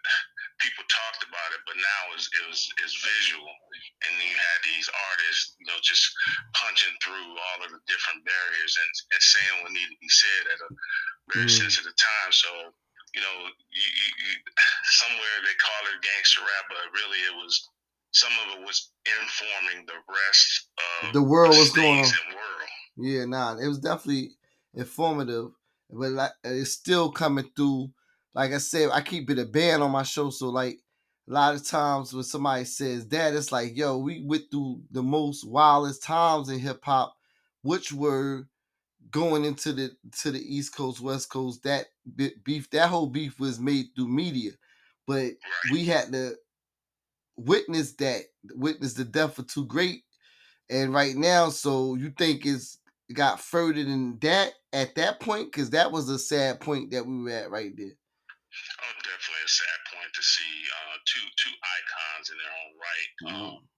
people 0.61 0.85
talked 0.89 1.23
about 1.25 1.51
it, 1.53 1.63
but 1.67 1.77
now 1.77 2.01
it's 2.15 2.29
it 2.33 2.45
was 2.49 2.61
is 2.85 2.95
visual, 2.97 3.53
and 4.09 4.13
you 4.21 4.35
had 4.37 4.59
these 4.65 4.89
artists, 5.13 5.57
you 5.61 5.67
know, 5.69 5.79
just 5.83 6.05
punching 6.57 6.97
through 7.03 7.29
all 7.33 7.61
of 7.65 7.71
the 7.73 7.81
different 7.89 8.25
barriers 8.25 8.75
and, 8.77 8.93
and 9.13 9.23
saying 9.23 9.57
what 9.63 9.73
needed 9.73 9.93
to 9.93 10.01
be 10.01 10.13
said 10.13 10.45
at 10.53 10.65
a 10.65 10.69
very 11.33 11.47
Mm. 11.47 11.51
sensitive 11.51 11.95
time. 11.97 12.33
So. 12.33 12.49
You 13.15 13.23
know, 13.23 13.49
you, 13.73 13.81
you, 13.81 14.35
somewhere 14.85 15.37
they 15.41 15.55
call 15.57 15.89
it 15.89 16.03
gangster 16.03 16.43
rap, 16.43 16.67
but 16.69 16.93
really 16.93 17.17
it 17.21 17.35
was 17.43 17.71
some 18.11 18.31
of 18.45 18.61
it 18.61 18.67
was 18.67 18.91
informing 19.07 19.87
the 19.87 19.95
rest 20.07 20.69
of 21.07 21.13
The 21.15 21.23
world 21.23 21.57
was 21.57 21.71
going 21.71 22.01
on. 22.01 22.05
world. 22.05 22.69
yeah, 22.99 23.25
nah, 23.25 23.57
it 23.57 23.67
was 23.69 23.79
definitely 23.79 24.33
informative, 24.75 25.51
but 25.91 26.11
like 26.11 26.33
it's 26.45 26.73
still 26.73 27.11
coming 27.11 27.51
through. 27.57 27.91
Like 28.35 28.53
I 28.53 28.59
said, 28.59 28.91
I 28.93 29.01
keep 29.01 29.31
it 29.31 29.39
a 29.39 29.47
band 29.47 29.83
on 29.83 29.93
my 29.93 30.03
show, 30.03 30.29
so 30.29 30.51
like 30.51 30.79
a 31.27 31.33
lot 31.33 31.55
of 31.55 31.67
times 31.67 32.13
when 32.13 32.23
somebody 32.25 32.67
says 32.67 33.09
that, 33.09 33.33
it's 33.35 33.51
like, 33.51 33.75
yo, 33.75 33.97
we 33.97 34.23
went 34.27 34.51
through 34.51 34.83
the 34.91 35.03
most 35.03 35.49
wildest 35.49 36.03
times 36.03 36.51
in 36.51 36.59
hip 36.59 36.85
hop, 36.85 37.17
which 37.63 37.95
were 37.95 38.47
going 39.11 39.45
into 39.45 39.73
the 39.73 39.91
to 40.21 40.31
the 40.31 40.41
East 40.41 40.75
Coast, 40.75 41.01
West 41.01 41.31
Coast. 41.31 41.63
That 41.63 41.87
beef, 42.45 42.71
that 42.71 42.89
whole 42.89 43.07
beef 43.07 43.39
was 43.39 43.59
made 43.59 43.87
through 43.95 44.09
media, 44.09 44.53
but 45.07 45.33
we 45.73 45.85
had 45.85 46.13
to 46.13 46.35
witness 47.37 47.93
that, 47.97 48.23
witness 48.55 48.95
the 48.95 49.05
death 49.05 49.39
of 49.39 49.47
Too 49.47 49.67
Great, 49.67 50.03
and 50.71 50.93
right 50.93 51.15
now, 51.15 51.49
so 51.49 51.95
you 51.95 52.11
think 52.11 52.47
it's 52.47 52.79
got 53.13 53.41
further 53.41 53.85
than 53.85 54.19
that 54.21 54.53
at 54.73 54.95
that 54.97 55.21
point? 55.21 55.53
Because 55.53 55.71
that 55.71 55.93
was 55.93 56.09
a 56.09 56.19
sad 56.19 56.61
point 56.61 56.91
that 56.91 57.07
we 57.07 57.23
were 57.23 57.31
at 57.31 57.51
right 57.51 57.73
there. 57.77 57.97
Oh, 58.81 58.97
definitely 59.03 59.45
a 59.45 59.49
sad 59.49 59.81
point 59.93 60.13
to 60.15 60.23
see 60.23 60.65
uh, 60.73 60.97
two 61.05 61.27
two 61.37 61.55
icons 61.77 62.31
in 62.31 62.37
their 62.39 62.55
own 62.65 62.73
right. 62.81 63.07
Um, 63.35 63.69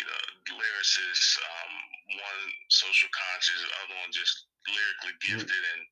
you 0.00 0.06
know, 0.08 0.56
lyricists, 0.56 1.36
um, 1.36 1.72
one 2.16 2.40
social 2.68 3.08
conscious, 3.12 3.60
the 3.60 3.68
other 3.84 4.00
one 4.00 4.12
just 4.12 4.46
lyrically 4.64 5.16
gifted 5.20 5.62
and 5.76 5.82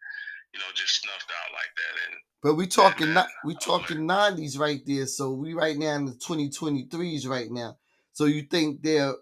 you 0.55 0.61
know 0.61 0.71
just 0.75 1.03
snuffed 1.03 1.31
out 1.31 1.53
like 1.53 1.73
that. 1.77 1.95
And 2.09 2.17
But 2.43 2.55
we 2.55 2.67
talking 2.67 3.13
not 3.13 3.29
we 3.45 3.55
talking 3.57 4.07
nineties 4.07 4.57
right 4.57 4.81
there. 4.87 5.07
So 5.07 5.33
we 5.33 5.53
right 5.53 5.77
now 5.77 5.95
in 5.97 6.07
the 6.07 6.15
twenty 6.15 6.49
twenty 6.49 6.89
threes 6.91 7.27
right 7.27 7.51
now. 7.51 7.77
So 8.13 8.25
you 8.25 8.43
think 8.43 8.83
they're 8.83 9.15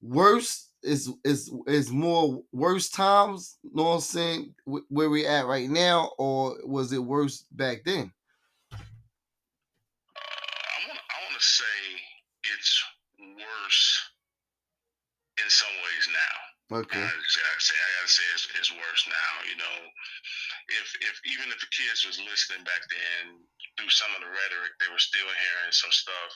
worse 0.00 0.68
is 0.82 1.10
is 1.24 1.52
is 1.66 1.90
more 1.90 2.42
worse 2.52 2.90
times, 2.90 3.58
know 3.72 3.84
what 3.84 3.94
I'm 3.94 4.00
saying, 4.00 4.54
where 4.64 5.10
we 5.10 5.26
at 5.26 5.46
right 5.46 5.68
now, 5.68 6.12
or 6.18 6.58
was 6.64 6.92
it 6.92 6.98
worse 6.98 7.44
back 7.52 7.82
then? 7.84 8.12
uh, 8.72 8.76
I 10.16 10.88
want 10.88 10.98
I 10.98 11.16
want 11.24 11.40
to 11.40 11.44
say 11.44 11.64
it's 12.54 12.84
worse 13.20 14.01
some 15.52 15.74
ways 15.84 16.06
now. 16.08 16.36
Okay. 16.72 17.04
I 17.04 17.04
gotta 17.04 17.60
say, 17.60 17.76
I 17.76 17.88
gotta 18.00 18.08
say, 18.08 18.26
it's, 18.32 18.46
it's 18.56 18.72
worse 18.72 19.04
now. 19.04 19.32
You 19.44 19.60
know, 19.60 19.76
if 20.80 20.88
if 21.04 21.16
even 21.28 21.52
if 21.52 21.60
the 21.60 21.68
kids 21.68 22.08
was 22.08 22.16
listening 22.24 22.64
back 22.64 22.80
then 22.88 23.44
through 23.76 23.92
some 23.92 24.08
of 24.16 24.24
the 24.24 24.32
rhetoric, 24.32 24.72
they 24.80 24.88
were 24.88 25.02
still 25.02 25.28
hearing 25.28 25.72
some 25.76 25.92
stuff 25.92 26.32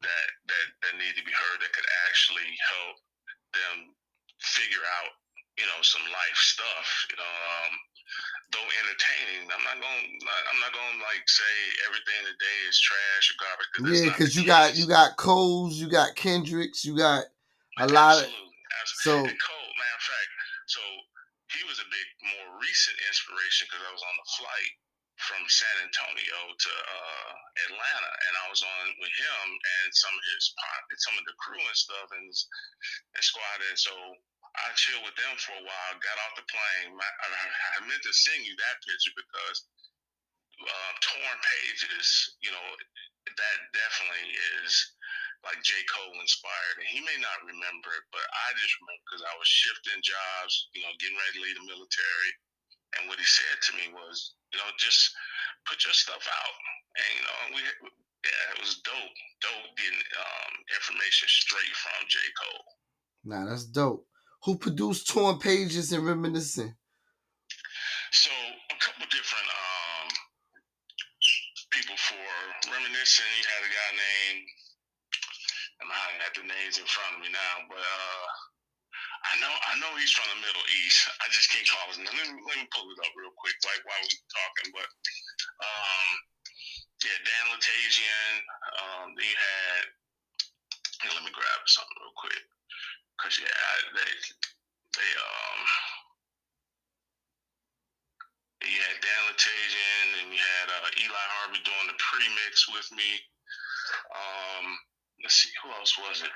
that 0.00 0.26
that 0.48 0.66
that 0.80 0.94
need 0.96 1.12
to 1.20 1.24
be 1.28 1.34
heard 1.34 1.60
that 1.60 1.76
could 1.76 1.88
actually 2.08 2.48
help 2.72 2.96
them 3.52 3.76
figure 4.40 4.84
out, 5.00 5.12
you 5.60 5.68
know, 5.68 5.80
some 5.84 6.04
life 6.08 6.40
stuff. 6.40 6.88
You 7.12 7.20
know, 7.20 7.34
um, 7.60 7.72
though 8.56 8.68
entertaining, 8.80 9.44
I'm 9.52 9.60
not 9.60 9.76
gonna 9.76 10.08
I'm 10.24 10.60
not 10.64 10.72
gonna 10.72 11.04
like 11.04 11.24
say 11.28 11.54
everything 11.84 12.32
today 12.32 12.58
is 12.64 12.80
trash 12.80 13.24
or 13.28 13.36
garbage. 13.44 13.76
Yeah, 13.92 14.08
because 14.08 14.32
you 14.32 14.48
got 14.48 14.72
you 14.72 14.88
got 14.88 15.20
Coles, 15.20 15.76
you 15.76 15.92
got 15.92 16.16
Kendricks, 16.16 16.80
you 16.80 16.96
got 16.96 17.28
a 17.76 17.92
lot 17.92 18.24
of 18.24 18.45
Absolutely. 18.82 19.30
so 19.30 19.30
And 19.32 19.40
Cole, 19.40 19.72
matter 19.78 19.96
of 19.98 20.04
fact, 20.04 20.30
so 20.66 20.82
he 21.54 21.62
was 21.70 21.78
a 21.78 21.88
big, 21.88 22.08
more 22.34 22.58
recent 22.58 22.98
inspiration 23.06 23.70
because 23.70 23.84
I 23.86 23.92
was 23.94 24.02
on 24.02 24.16
the 24.18 24.28
flight 24.40 24.72
from 25.16 25.40
San 25.48 25.76
Antonio 25.80 26.38
to 26.52 26.72
uh, 26.72 27.32
Atlanta, 27.70 28.12
and 28.28 28.34
I 28.36 28.46
was 28.52 28.60
on 28.60 28.84
with 29.00 29.14
him 29.16 29.46
and 29.48 29.88
some 29.96 30.12
of 30.12 30.24
his 30.36 30.52
some 31.00 31.16
of 31.16 31.24
the 31.24 31.36
crew 31.40 31.60
and 31.62 31.78
stuff, 31.78 32.08
and, 32.12 32.24
his- 32.28 32.48
and 33.16 33.24
squad. 33.24 33.58
And 33.72 33.78
so 33.80 33.94
I 34.60 34.72
chilled 34.76 35.04
with 35.08 35.16
them 35.16 35.34
for 35.40 35.56
a 35.56 35.64
while. 35.64 35.92
Got 36.04 36.20
off 36.26 36.36
the 36.36 36.44
plane. 36.48 36.96
My, 36.96 37.08
I, 37.08 37.28
I 37.80 37.88
meant 37.88 38.04
to 38.04 38.12
send 38.12 38.44
you 38.44 38.52
that 38.60 38.76
picture 38.84 39.14
because 39.16 39.58
uh, 40.60 40.92
torn 41.00 41.36
pages. 41.40 42.36
You 42.44 42.52
know, 42.52 42.66
that 43.32 43.56
definitely 43.72 44.36
is 44.64 44.72
like 45.44 45.60
J. 45.64 45.76
Cole 45.90 46.16
inspired. 46.20 46.76
And 46.80 46.88
he 46.88 47.00
may 47.04 47.18
not 47.20 47.44
remember 47.44 47.90
it, 47.92 48.06
but 48.14 48.24
I 48.24 48.46
just 48.56 48.76
remember 48.80 49.02
because 49.04 49.24
I 49.26 49.34
was 49.36 49.48
shifting 49.48 50.00
jobs, 50.00 50.52
you 50.72 50.80
know, 50.84 50.92
getting 51.00 51.18
ready 51.18 51.34
to 51.36 51.42
leave 51.44 51.58
the 51.60 51.66
military. 51.68 52.32
And 52.96 53.10
what 53.10 53.20
he 53.20 53.26
said 53.26 53.58
to 53.68 53.72
me 53.76 53.92
was, 53.92 54.38
you 54.54 54.58
know, 54.62 54.70
just 54.80 55.12
put 55.68 55.82
your 55.84 55.92
stuff 55.92 56.24
out. 56.24 56.56
And, 56.96 57.10
you 57.12 57.24
know, 57.26 57.38
we, 57.52 57.60
yeah, 58.24 58.44
it 58.56 58.58
was 58.62 58.80
dope, 58.86 59.16
dope 59.44 59.70
getting 59.76 60.00
um, 60.16 60.52
information 60.72 61.28
straight 61.28 61.74
from 61.76 62.00
J. 62.08 62.16
Cole. 62.38 62.64
nah, 63.26 63.44
that's 63.44 63.66
dope. 63.66 64.06
Who 64.44 64.56
produced 64.56 65.10
Torn 65.10 65.38
Pages 65.38 65.92
and 65.92 66.06
Reminiscing? 66.06 66.72
So 68.12 68.30
a 68.30 68.78
couple 68.78 69.04
different 69.10 69.48
um, 69.50 70.08
people 71.74 71.96
for 71.98 72.22
reminiscing. 72.70 73.26
You 73.36 73.44
had 73.50 73.62
a 73.66 73.72
guy 73.72 73.90
named 73.92 74.46
I'm 75.82 75.88
not 75.92 76.24
at 76.24 76.32
the 76.32 76.44
names 76.46 76.80
in 76.80 76.88
front 76.88 77.16
of 77.16 77.20
me 77.20 77.28
now, 77.28 77.54
but 77.68 77.80
uh, 77.82 78.26
I 79.28 79.32
know 79.42 79.52
I 79.52 79.72
know 79.82 79.92
he's 80.00 80.14
from 80.14 80.28
the 80.32 80.40
Middle 80.40 80.66
East. 80.84 81.04
I 81.20 81.26
just 81.28 81.52
can't 81.52 81.68
call 81.68 81.86
his 81.92 82.00
name. 82.00 82.08
Let 82.08 82.26
me, 82.32 82.40
let 82.48 82.56
me 82.62 82.68
pull 82.72 82.88
it 82.88 83.02
up 83.04 83.12
real 83.16 83.34
quick, 83.36 83.56
like 83.66 83.82
while 83.84 84.00
we're 84.00 84.32
talking. 84.32 84.68
But 84.72 84.88
um, 85.60 86.08
yeah, 87.04 87.18
Dan 87.20 87.44
Latazian. 87.52 88.34
Um, 88.80 89.06
then 89.18 89.26
you 89.28 89.36
had. 89.36 89.84
here, 91.04 91.12
let 91.12 91.24
me 91.28 91.32
grab 91.34 91.60
something 91.68 91.98
real 92.00 92.16
quick, 92.16 92.44
cause 93.20 93.36
yeah, 93.36 93.52
I, 93.52 93.74
they 94.00 94.12
they 94.96 95.10
um. 95.20 95.60
You 98.64 98.82
had 98.82 98.98
Dan 98.98 99.22
Latazian 99.30 100.06
and 100.18 100.28
you 100.32 100.40
had 100.40 100.66
uh, 100.72 100.90
Eli 100.98 101.26
Harvey 101.38 101.62
doing 101.62 101.86
the 101.86 101.98
pre-mix 102.02 102.66
with 102.72 102.88
me. 102.98 103.20
Um, 104.10 104.66
let's 105.22 105.36
see, 105.40 105.52
who 105.62 105.68
else 105.76 105.94
was 105.98 106.22
it? 106.22 106.32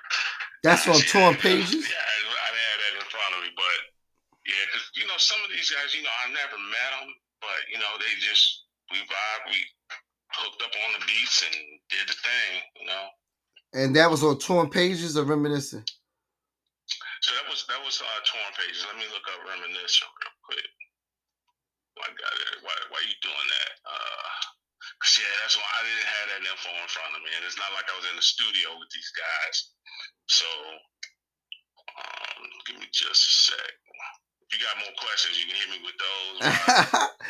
That's 0.63 0.87
on 0.89 1.01
Torn 1.13 1.35
Pages. 1.37 1.75
Yeah, 1.75 2.01
I, 2.01 2.17
I 2.31 2.49
didn't 2.53 2.81
that 2.81 2.95
in 3.01 3.09
front 3.09 3.33
of 3.37 3.41
me, 3.45 3.51
but 3.57 3.79
yeah, 4.47 4.65
because 4.69 4.87
you 4.97 5.07
know 5.07 5.19
some 5.19 5.41
of 5.45 5.51
these 5.53 5.71
guys, 5.71 5.95
you 5.95 6.03
know, 6.03 6.15
I 6.25 6.33
never 6.33 6.59
met 6.59 6.91
them, 7.01 7.09
but 7.41 7.61
you 7.73 7.79
know 7.79 7.93
they 8.01 8.13
just 8.21 8.67
we 8.91 8.99
vibe, 8.99 9.43
we 9.49 9.59
hooked 10.35 10.63
up 10.63 10.75
on 10.75 10.91
the 10.99 11.03
beats 11.07 11.43
and 11.45 11.55
did 11.91 12.07
the 12.09 12.17
thing, 12.17 12.53
you 12.81 12.87
know. 12.87 13.07
And 13.73 13.95
that 13.95 14.11
was 14.11 14.25
on 14.25 14.39
Torn 14.39 14.69
Pages 14.69 15.17
or 15.17 15.25
Reminiscing? 15.25 15.85
So 17.21 17.37
that 17.37 17.47
was 17.53 17.69
that 17.69 17.79
was 17.85 18.01
uh, 18.01 18.21
torn 18.25 18.53
pages. 18.57 18.83
Let 18.89 18.97
me 18.97 19.05
look 19.13 19.29
up 19.29 19.45
reminiscent 19.45 20.09
real 20.09 20.37
quick. 20.41 20.71
Why 22.01 22.09
got 22.17 22.33
it? 22.33 22.65
Why 22.65 22.73
why 22.89 23.01
you 23.05 23.13
doing 23.21 23.49
that? 23.61 23.73
Uh, 23.85 24.50
cause 25.03 25.17
yeah, 25.21 25.35
that's 25.45 25.57
why 25.59 25.67
I 25.69 25.83
didn't 25.89 26.09
have 26.09 26.27
that 26.37 26.43
info 26.49 26.71
in 26.77 26.89
front 26.93 27.13
of 27.17 27.21
me, 27.25 27.31
and 27.37 27.45
it's 27.45 27.59
not 27.61 27.73
like 27.77 27.89
I 27.91 27.97
was 27.99 28.09
in 28.13 28.17
the 28.17 28.25
studio 28.25 28.77
with 28.81 28.91
these 28.95 29.13
guys. 29.17 29.57
So, 30.29 30.49
um, 31.99 32.43
give 32.69 32.79
me 32.81 32.89
just 32.93 33.23
a 33.25 33.33
sec. 33.53 33.71
If 34.51 34.59
you 34.61 34.67
got 34.67 34.79
more 34.79 34.95
questions, 35.03 35.37
you 35.39 35.47
can 35.51 35.59
hit 35.61 35.71
me 35.75 35.81
with 35.85 35.99
those. 35.99 36.39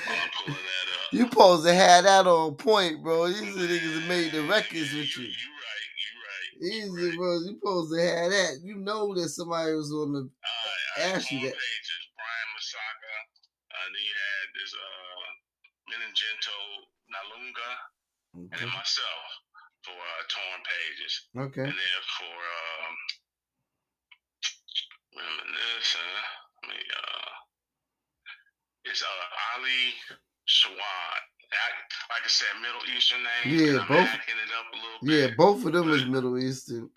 I'm 0.07 0.31
pulling 0.37 0.55
that 0.69 0.87
up. 1.01 1.09
you 1.13 1.25
supposed 1.33 1.65
to 1.67 1.75
have 1.75 2.05
that 2.05 2.27
on 2.29 2.55
point, 2.57 3.03
bro. 3.03 3.29
These 3.29 3.57
are 3.57 3.67
niggas 3.67 4.09
made 4.09 4.33
the 4.33 4.43
records 4.45 4.93
Yeah, 4.93 5.01
with 5.01 5.17
you. 5.17 5.25
You 5.27 5.51
right. 5.57 5.87
You 6.05 6.13
right. 6.23 7.09
Easy, 7.11 7.17
bro. 7.17 7.31
You 7.41 7.57
supposed 7.59 7.91
to 7.97 8.01
have 8.05 8.31
that. 8.31 8.53
You 8.65 8.77
know 8.85 9.15
that 9.17 9.31
somebody 9.31 9.73
was 9.75 9.91
on 9.93 10.13
the. 10.13 10.23
Alright, 10.29 11.17
Ask 11.17 11.33
you 11.33 11.41
that. 11.41 11.57
pages, 11.57 12.03
Brian 12.15 12.51
Masaka. 12.55 13.15
Uh, 13.73 13.87
then 13.91 14.03
you 14.05 14.15
had 14.15 14.47
this 14.55 14.73
uh, 14.77 15.29
Meningento 15.93 16.59
Nalunga, 17.11 17.71
and 18.35 18.51
then 18.61 18.69
myself 18.71 19.25
for 19.85 19.93
uh, 19.99 20.23
Torn 20.31 20.61
Pages. 20.65 21.13
Okay. 21.37 21.67
And 21.69 21.77
then 21.77 22.01
for 22.17 22.37
um, 22.37 22.95
reminiscing, 25.17 26.15
let 26.63 26.71
me 26.71 26.79
uh, 26.81 27.31
it's 28.85 29.03
uh 29.03 29.57
Ali 29.59 29.95
Shawad. 30.49 31.21
Like 32.11 32.25
I 32.25 32.29
said, 32.29 32.49
Middle 32.63 32.85
Eastern 32.97 33.23
name. 33.23 33.59
Yeah, 33.59 33.85
both- 33.89 34.15
it 34.15 34.51
up 34.55 34.67
a 34.73 34.77
little 34.77 35.03
Yeah, 35.03 35.27
bit. 35.29 35.37
both 35.37 35.65
of 35.67 35.73
them 35.73 35.91
is 35.91 36.05
Middle 36.07 36.39
Eastern. 36.39 36.91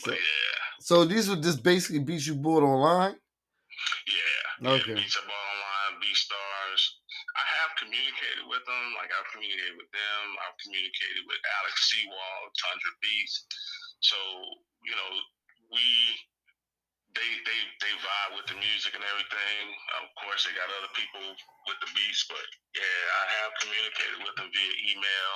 So, 0.00 0.12
yeah, 0.12 0.18
so 0.80 1.04
these 1.04 1.28
were 1.28 1.36
just 1.36 1.62
basically 1.62 1.98
beats 2.00 2.26
you 2.26 2.34
bought 2.36 2.62
online. 2.62 3.16
yeah. 4.62 4.70
Okay. 4.70 4.88
Yeah, 4.90 4.94
Beats 4.94 5.16
Up 5.16 5.24
Online, 5.24 6.00
BeatStars. 6.00 6.55
Communicated 7.96 8.44
with 8.52 8.60
them. 8.68 8.84
Like 9.00 9.08
I've 9.08 9.24
communicated 9.32 9.80
with 9.80 9.88
them. 9.88 10.22
I've 10.44 10.58
communicated 10.60 11.24
with 11.24 11.40
Alex 11.64 11.88
Seawall, 11.88 12.40
Tundra 12.60 12.92
Beats. 13.00 13.48
So 14.04 14.20
you 14.84 14.92
know, 14.92 15.12
we 15.72 15.80
they 17.16 17.30
they 17.48 17.60
they 17.80 17.94
vibe 18.04 18.36
with 18.36 18.52
the 18.52 18.60
music 18.60 18.92
and 18.92 19.00
everything. 19.00 19.64
Of 20.04 20.12
course, 20.20 20.44
they 20.44 20.52
got 20.52 20.68
other 20.76 20.92
people 20.92 21.24
with 21.64 21.78
the 21.80 21.88
beats, 21.96 22.28
but 22.28 22.44
yeah, 22.76 23.02
I 23.16 23.24
have 23.40 23.50
communicated 23.64 24.18
with 24.28 24.36
them 24.36 24.52
via 24.52 24.74
email 24.92 25.32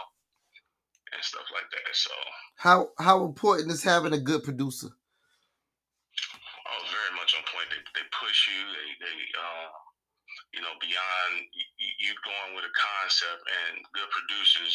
and 1.17 1.25
stuff 1.25 1.49
like 1.57 1.69
that. 1.73 1.97
So 1.97 2.13
How 2.61 2.93
how 3.01 3.25
important 3.25 3.73
is 3.73 3.81
having 3.81 4.13
a 4.13 4.21
good 4.21 4.45
producer? 4.45 4.93
Was 6.71 6.93
very 6.93 7.17
much 7.17 7.33
on 7.35 7.43
point. 7.51 7.73
They, 7.73 7.83
they 7.97 8.07
push 8.15 8.47
you. 8.53 8.61
They 8.61 8.89
they 9.01 9.17
uh, 9.35 9.69
you 10.53 10.61
know 10.61 10.75
beyond 10.83 11.33
you 11.79 12.13
going 12.27 12.53
with 12.59 12.67
a 12.67 12.75
concept 12.75 13.43
and 13.47 13.83
good 13.95 14.11
producers. 14.11 14.75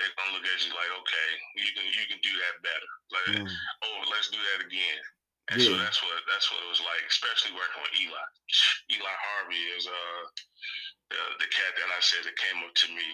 They're 0.00 0.08
gonna 0.16 0.32
look 0.32 0.46
at 0.48 0.64
you 0.64 0.72
like, 0.72 0.92
okay, 1.04 1.28
you 1.60 1.68
can 1.76 1.86
you 1.86 2.04
can 2.08 2.20
do 2.24 2.32
that 2.32 2.54
better. 2.64 2.90
Like, 3.12 3.28
Mm. 3.44 3.48
oh, 3.84 3.98
let's 4.08 4.32
do 4.32 4.40
that 4.40 4.64
again. 4.64 5.02
And 5.52 5.60
so 5.60 5.76
that's 5.76 6.00
what 6.00 6.16
that's 6.30 6.48
what 6.48 6.62
it 6.64 6.70
was 6.70 6.80
like, 6.80 7.04
especially 7.10 7.52
working 7.52 7.82
with 7.82 7.92
Eli. 8.00 8.26
Eli 8.94 9.14
Harvey 9.20 9.62
is 9.76 9.84
uh 9.86 10.22
the, 11.12 11.20
the 11.44 11.48
cat 11.52 11.76
that 11.76 11.90
I 11.92 12.00
said 12.00 12.24
that 12.24 12.36
came 12.40 12.64
up 12.64 12.72
to 12.72 12.88
me 12.94 13.04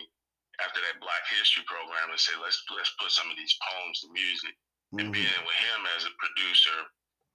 after 0.63 0.79
that 0.87 1.03
Black 1.03 1.25
History 1.35 1.67
program 1.67 2.11
and 2.15 2.21
said, 2.21 2.39
let's 2.39 2.63
let's 2.71 2.95
put 3.03 3.11
some 3.11 3.27
of 3.31 3.37
these 3.37 3.55
poems 3.59 3.99
to 4.07 4.09
music 4.15 4.55
and 4.99 5.11
Mhm. 5.11 5.19
being 5.19 5.43
with 5.45 5.59
him 5.59 5.81
as 5.99 6.07
a 6.07 6.13
producer, 6.23 6.79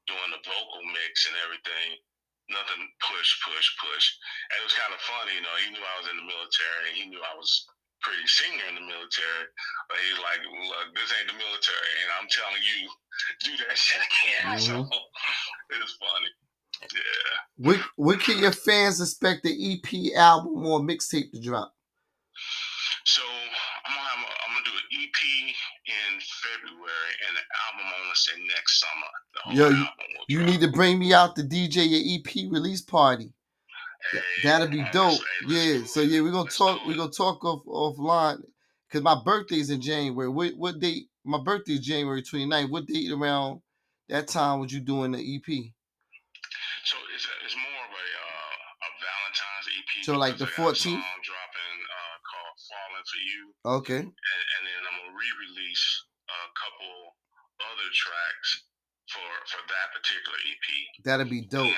doing 0.07 0.31
the 0.31 0.39
vocal 0.47 0.83
mix 0.87 1.25
and 1.27 1.35
everything, 1.43 1.99
nothing 2.51 2.83
push, 3.03 3.29
push, 3.45 3.67
push. 3.79 4.05
And 4.51 4.55
it 4.61 4.65
was 4.67 4.75
kind 4.79 4.93
of 4.95 5.01
funny, 5.03 5.35
you 5.39 5.43
know. 5.43 5.55
He 5.63 5.71
knew 5.71 5.83
I 5.83 5.95
was 6.01 6.07
in 6.11 6.17
the 6.19 6.27
military, 6.27 6.83
and 6.91 6.97
he 6.97 7.05
knew 7.11 7.21
I 7.23 7.35
was 7.37 7.51
pretty 8.03 8.25
senior 8.27 8.67
in 8.71 8.75
the 8.79 8.85
military. 8.87 9.45
But 9.89 9.97
he's 10.03 10.19
like, 10.19 10.41
"Look, 10.43 10.87
this 10.95 11.11
ain't 11.15 11.29
the 11.31 11.37
military, 11.39 11.91
and 12.03 12.09
I'm 12.19 12.27
telling 12.31 12.63
you, 12.63 12.79
do 13.47 13.51
that 13.67 13.77
shit 13.85 14.01
again." 14.03 14.59
So 14.59 14.73
Mhm. 14.83 14.89
it 15.71 15.79
was 15.79 15.95
funny. 15.99 16.31
Yeah. 16.93 17.35
When, 17.57 17.79
when 17.95 18.19
can 18.19 18.39
your 18.39 18.51
fans 18.51 18.99
expect 19.01 19.43
the 19.43 19.53
EP 19.53 20.17
album 20.17 20.65
or 20.65 20.81
mixtape 20.81 21.31
to 21.31 21.39
drop? 21.39 21.73
So 23.05 23.21
I'm 23.23 23.95
gonna 23.95 24.09
have 24.09 24.19
a, 24.19 24.31
I'm 24.47 24.53
gonna 24.55 24.65
do 24.65 24.71
an 24.75 24.87
EP 24.91 25.55
in 25.85 26.19
February, 26.19 27.13
and 27.27 27.35
the 27.37 27.43
album 27.67 27.93
I'm 27.95 28.03
gonna 28.03 28.15
say 28.15 28.31
next 28.55 28.79
summer. 28.79 29.11
The 29.33 29.39
whole 29.41 29.53
Yo, 29.53 29.69
you- 29.69 29.75
album 29.85 30.07
will 30.17 30.25
You 30.29 30.37
drop. 30.39 30.49
need 30.49 30.61
to 30.61 30.67
bring 30.71 30.99
me 30.99 31.13
out 31.13 31.35
to 31.35 31.43
DJ 31.43 31.83
your 31.85 32.01
EP 32.19 32.47
release 32.51 32.81
party. 32.81 33.31
Hey, 34.11 34.19
That'll 34.43 34.67
be 34.67 34.83
dope. 34.91 35.19
hey, 35.47 35.79
Yeah. 35.79 35.85
So 35.85 36.01
yeah, 36.01 36.21
we're 36.21 36.31
gonna 36.31 36.49
talk. 36.49 36.85
We're 36.85 36.95
gonna 36.97 37.11
talk 37.11 37.43
off 37.45 37.63
offline 37.65 38.43
because 38.87 39.01
my 39.01 39.15
birthday's 39.23 39.69
in 39.69 39.81
January. 39.81 40.29
What 40.29 40.53
what 40.55 40.79
date? 40.79 41.07
My 41.25 41.39
birthday 41.41 41.73
is 41.73 41.79
January 41.79 42.21
29th. 42.21 42.69
What 42.69 42.85
date 42.85 43.11
around 43.11 43.61
that 44.09 44.27
time 44.27 44.59
was 44.59 44.73
you 44.73 44.81
doing 44.81 45.11
the 45.11 45.19
EP? 45.19 45.47
So 46.83 46.97
it's, 47.15 47.27
it's 47.45 47.55
more 47.55 47.79
of 47.87 47.91
a 47.95 48.03
uh, 48.03 48.83
a 48.83 48.89
Valentine's 48.99 49.67
EP. 49.71 50.03
So, 50.03 50.17
like, 50.19 50.35
the 50.37 50.43
I 50.43 50.51
got 50.51 50.59
a 50.59 50.61
14th? 50.75 50.99
dropping 51.23 51.77
uh, 51.95 52.15
called 52.27 52.57
"Falling 52.67 53.05
for 53.07 53.21
You," 53.23 53.43
Okay. 53.79 53.99
and, 54.03 54.11
and 54.11 54.61
then 54.67 54.81
I'm 54.83 54.95
gonna 54.99 55.15
re-release 55.15 55.85
a 56.27 56.39
couple 56.73 57.13
other 57.61 57.89
tracks 57.93 58.63
for 59.09 59.19
for 59.47 59.61
that 59.67 59.87
particular 59.93 60.37
EP. 60.37 61.03
That'd 61.05 61.29
be 61.29 61.41
dope. 61.41 61.73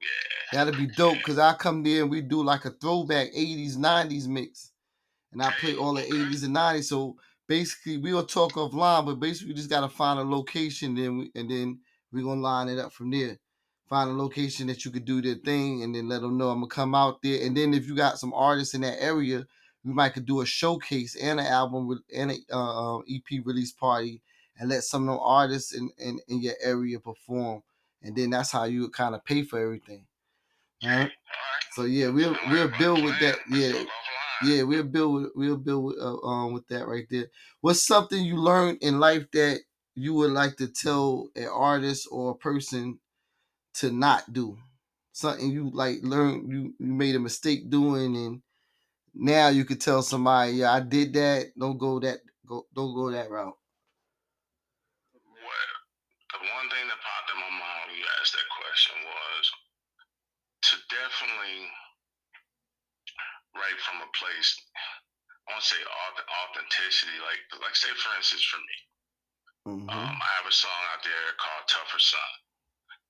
Yeah. 0.00 0.64
That'd 0.64 0.76
be 0.76 0.86
dope 0.86 1.18
because 1.18 1.38
I 1.38 1.54
come 1.54 1.82
there 1.82 2.02
and 2.02 2.10
we 2.10 2.20
do 2.20 2.42
like 2.42 2.64
a 2.64 2.70
throwback 2.70 3.32
80s, 3.32 3.76
90s 3.76 4.28
mix. 4.28 4.72
And 5.32 5.42
I 5.42 5.52
play 5.60 5.76
all 5.76 5.94
the 5.94 6.02
80s 6.02 6.44
and 6.44 6.56
90s. 6.56 6.84
So 6.84 7.16
basically 7.48 7.98
we'll 7.98 8.24
talk 8.24 8.52
offline, 8.52 9.06
but 9.06 9.16
basically 9.16 9.52
we 9.52 9.56
just 9.56 9.70
gotta 9.70 9.88
find 9.88 10.18
a 10.18 10.22
location 10.22 10.94
then 10.94 11.18
we, 11.18 11.30
and 11.34 11.50
then 11.50 11.80
we're 12.12 12.24
gonna 12.24 12.40
line 12.40 12.68
it 12.68 12.78
up 12.78 12.92
from 12.92 13.10
there. 13.10 13.38
Find 13.88 14.10
a 14.10 14.14
location 14.14 14.66
that 14.68 14.84
you 14.84 14.90
could 14.90 15.04
do 15.04 15.20
their 15.20 15.34
thing 15.34 15.82
and 15.82 15.94
then 15.94 16.08
let 16.08 16.20
them 16.20 16.38
know 16.38 16.50
I'm 16.50 16.60
gonna 16.60 16.68
come 16.68 16.94
out 16.94 17.20
there. 17.22 17.44
And 17.44 17.56
then 17.56 17.74
if 17.74 17.86
you 17.86 17.94
got 17.94 18.18
some 18.18 18.32
artists 18.32 18.74
in 18.74 18.82
that 18.82 19.02
area, 19.02 19.44
we 19.88 19.94
might 19.94 20.12
could 20.12 20.26
do 20.26 20.42
a 20.42 20.46
showcase 20.46 21.16
and 21.16 21.40
an 21.40 21.46
album 21.46 21.88
with 21.88 22.00
and 22.14 22.30
a 22.30 22.36
uh, 22.52 22.98
uh, 22.98 23.02
EP 23.10 23.40
release 23.44 23.72
party 23.72 24.20
and 24.58 24.68
let 24.68 24.84
some 24.84 25.08
of 25.08 25.14
them 25.14 25.20
artists 25.22 25.72
in, 25.74 25.90
in, 25.96 26.20
in 26.28 26.42
your 26.42 26.54
area 26.62 27.00
perform. 27.00 27.62
And 28.02 28.14
then 28.14 28.28
that's 28.30 28.52
how 28.52 28.64
you 28.64 28.90
kind 28.90 29.14
of 29.14 29.24
pay 29.24 29.42
for 29.44 29.58
everything. 29.58 30.04
All 30.84 30.90
right. 30.90 30.98
All 30.98 31.04
right. 31.04 31.10
So 31.72 31.84
yeah, 31.84 32.08
we'll 32.08 32.36
we'll 32.50 32.70
build 32.78 33.02
with 33.02 33.18
that. 33.20 33.38
Yeah, 33.50 33.82
yeah, 34.44 34.62
we'll 34.62 34.84
build 34.84 35.14
with 35.14 35.32
we'll 35.34 35.56
build 35.56 35.84
with, 35.86 35.98
uh, 35.98 36.18
um 36.18 36.52
with 36.52 36.68
that 36.68 36.86
right 36.86 37.06
there. 37.08 37.28
What's 37.62 37.86
something 37.86 38.22
you 38.22 38.36
learned 38.36 38.78
in 38.82 39.00
life 39.00 39.26
that 39.32 39.60
you 39.94 40.12
would 40.14 40.32
like 40.32 40.56
to 40.56 40.68
tell 40.68 41.30
an 41.34 41.48
artist 41.48 42.08
or 42.12 42.32
a 42.32 42.36
person 42.36 42.98
to 43.76 43.90
not 43.90 44.34
do? 44.34 44.58
Something 45.12 45.50
you 45.50 45.70
like 45.72 46.00
learned 46.02 46.52
you 46.52 46.74
you 46.78 46.92
made 46.92 47.14
a 47.14 47.20
mistake 47.20 47.70
doing, 47.70 48.14
and 48.14 48.42
now 49.18 49.48
you 49.50 49.64
could 49.66 49.80
tell 49.82 50.02
somebody, 50.02 50.52
yeah, 50.62 50.72
I 50.72 50.80
did 50.80 51.12
that. 51.14 51.52
Don't 51.58 51.78
go 51.78 52.00
that 52.00 52.20
go 52.46 52.66
don't 52.74 52.94
go 52.94 53.10
that 53.12 53.30
route. 53.30 53.58
Well, 55.14 55.72
the 56.32 56.40
one 56.54 56.68
thing 56.70 56.86
that 56.88 57.00
popped 57.02 57.30
in 57.34 57.38
my 57.42 57.52
mind 57.52 57.78
when 57.90 57.98
you 57.98 58.06
asked 58.22 58.34
that 58.34 58.48
question 58.62 58.96
was 59.04 59.44
to 60.70 60.74
definitely 60.90 61.68
write 63.56 63.80
from 63.84 64.02
a 64.04 64.10
place. 64.16 64.50
I 65.48 65.52
want 65.56 65.64
to 65.64 65.68
say 65.74 65.82
authenticity, 65.82 67.18
like 67.24 67.42
like 67.62 67.76
say 67.76 67.90
for 67.98 68.12
instance 68.16 68.44
for 68.46 68.60
me, 68.60 68.76
Mhm. 69.66 69.90
um, 69.90 70.16
I 70.22 70.30
have 70.40 70.46
a 70.48 70.52
song 70.52 70.82
out 70.94 71.02
there 71.04 71.28
called 71.38 71.68
"Tougher 71.68 72.00
Son." 72.00 72.32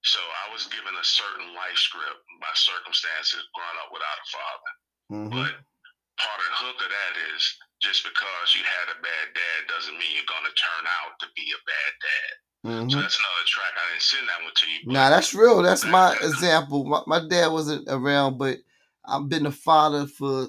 So 0.04 0.20
I 0.20 0.52
was 0.52 0.66
given 0.68 0.94
a 0.96 1.04
certain 1.04 1.54
life 1.54 1.78
script 1.78 2.22
by 2.40 2.52
circumstances 2.54 3.44
growing 3.54 3.78
up 3.84 3.92
without 3.92 4.18
a 4.18 4.26
father. 4.30 4.72
Mhm. 5.12 5.30
But 5.30 5.54
part 6.18 6.38
of 6.42 6.46
the 6.50 6.58
hook 6.66 6.78
of 6.82 6.90
that 6.90 7.14
is 7.34 7.42
just 7.80 8.02
because 8.04 8.54
you 8.54 8.62
had 8.62 8.90
a 8.90 8.98
bad 9.00 9.26
dad 9.34 9.60
doesn't 9.70 9.94
mean 9.94 10.10
you're 10.14 10.28
gonna 10.28 10.54
turn 10.54 10.84
out 10.86 11.18
to 11.20 11.26
be 11.34 11.46
a 11.54 11.62
bad 11.66 11.92
dad. 12.02 12.34
Mhm. 12.64 12.90
So 12.90 13.00
that's 13.00 13.18
another 13.18 13.46
track. 13.46 13.72
I 13.76 13.90
didn't 13.90 14.02
send 14.02 14.28
that 14.28 14.42
one 14.42 14.52
to 14.54 14.66
you. 14.70 14.78
Nah, 14.92 15.10
that's 15.10 15.34
real. 15.34 15.62
That's 15.62 15.84
my 15.84 16.16
example. 16.22 16.84
My, 16.84 17.02
my 17.06 17.28
dad 17.28 17.48
wasn't 17.48 17.86
around, 17.88 18.38
but 18.38 18.58
I've 19.04 19.28
been 19.28 19.46
a 19.46 19.52
father 19.52 20.06
for 20.06 20.48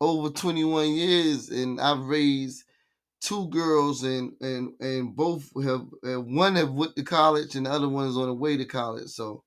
over 0.00 0.30
21 0.30 0.90
years, 0.92 1.50
and 1.50 1.80
I've 1.80 2.04
raised 2.04 2.64
two 3.20 3.48
girls, 3.48 4.04
and 4.04 4.32
and 4.40 4.72
and 4.80 5.14
both 5.14 5.50
have 5.62 5.86
uh, 6.04 6.20
one 6.20 6.56
have 6.56 6.72
went 6.72 6.96
to 6.96 7.02
college, 7.04 7.54
and 7.56 7.66
the 7.66 7.70
other 7.70 7.88
one 7.88 8.08
is 8.08 8.16
on 8.16 8.26
the 8.26 8.34
way 8.34 8.56
to 8.56 8.64
college. 8.64 9.08
So 9.08 9.44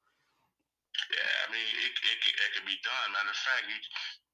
Yeah, 1.12 1.48
I 1.48 1.52
mean, 1.52 1.62
it, 1.62 1.93
it, 1.98 2.17
it, 2.30 2.36
it 2.45 2.52
can 2.58 2.65
be 2.65 2.78
done. 2.84 3.12
Matter 3.13 3.30
of 3.30 3.36
fact, 3.36 3.65
you 3.67 3.78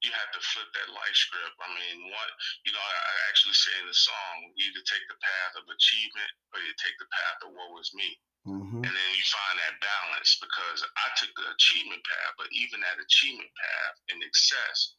you 0.06 0.14
have 0.14 0.32
to 0.38 0.42
flip 0.54 0.70
that 0.78 0.94
life 0.94 1.18
script. 1.18 1.58
I 1.60 1.70
mean, 1.74 1.98
what 2.14 2.30
you 2.64 2.72
know, 2.72 2.82
I, 2.84 2.96
I 2.96 3.14
actually 3.34 3.58
say 3.58 3.74
in 3.82 3.90
the 3.90 3.98
song, 3.98 4.36
you 4.56 4.70
either 4.70 4.86
take 4.86 5.06
the 5.10 5.18
path 5.20 5.54
of 5.58 5.66
achievement 5.68 6.32
or 6.54 6.62
you 6.62 6.74
take 6.78 6.96
the 7.02 7.10
path 7.12 7.40
of 7.46 7.52
woe 7.58 7.76
is 7.82 7.92
me. 7.98 8.10
mhm. 8.46 8.86
And 8.86 8.94
then 8.94 9.10
you 9.18 9.26
find 9.28 9.56
that 9.60 9.82
balance 9.84 10.38
because 10.40 10.86
I 10.86 11.08
took 11.18 11.34
the 11.36 11.50
achievement 11.52 12.06
path, 12.06 12.34
but 12.40 12.48
even 12.56 12.80
that 12.86 13.02
achievement 13.02 13.52
path 13.58 13.96
in 14.14 14.22
excess, 14.24 14.96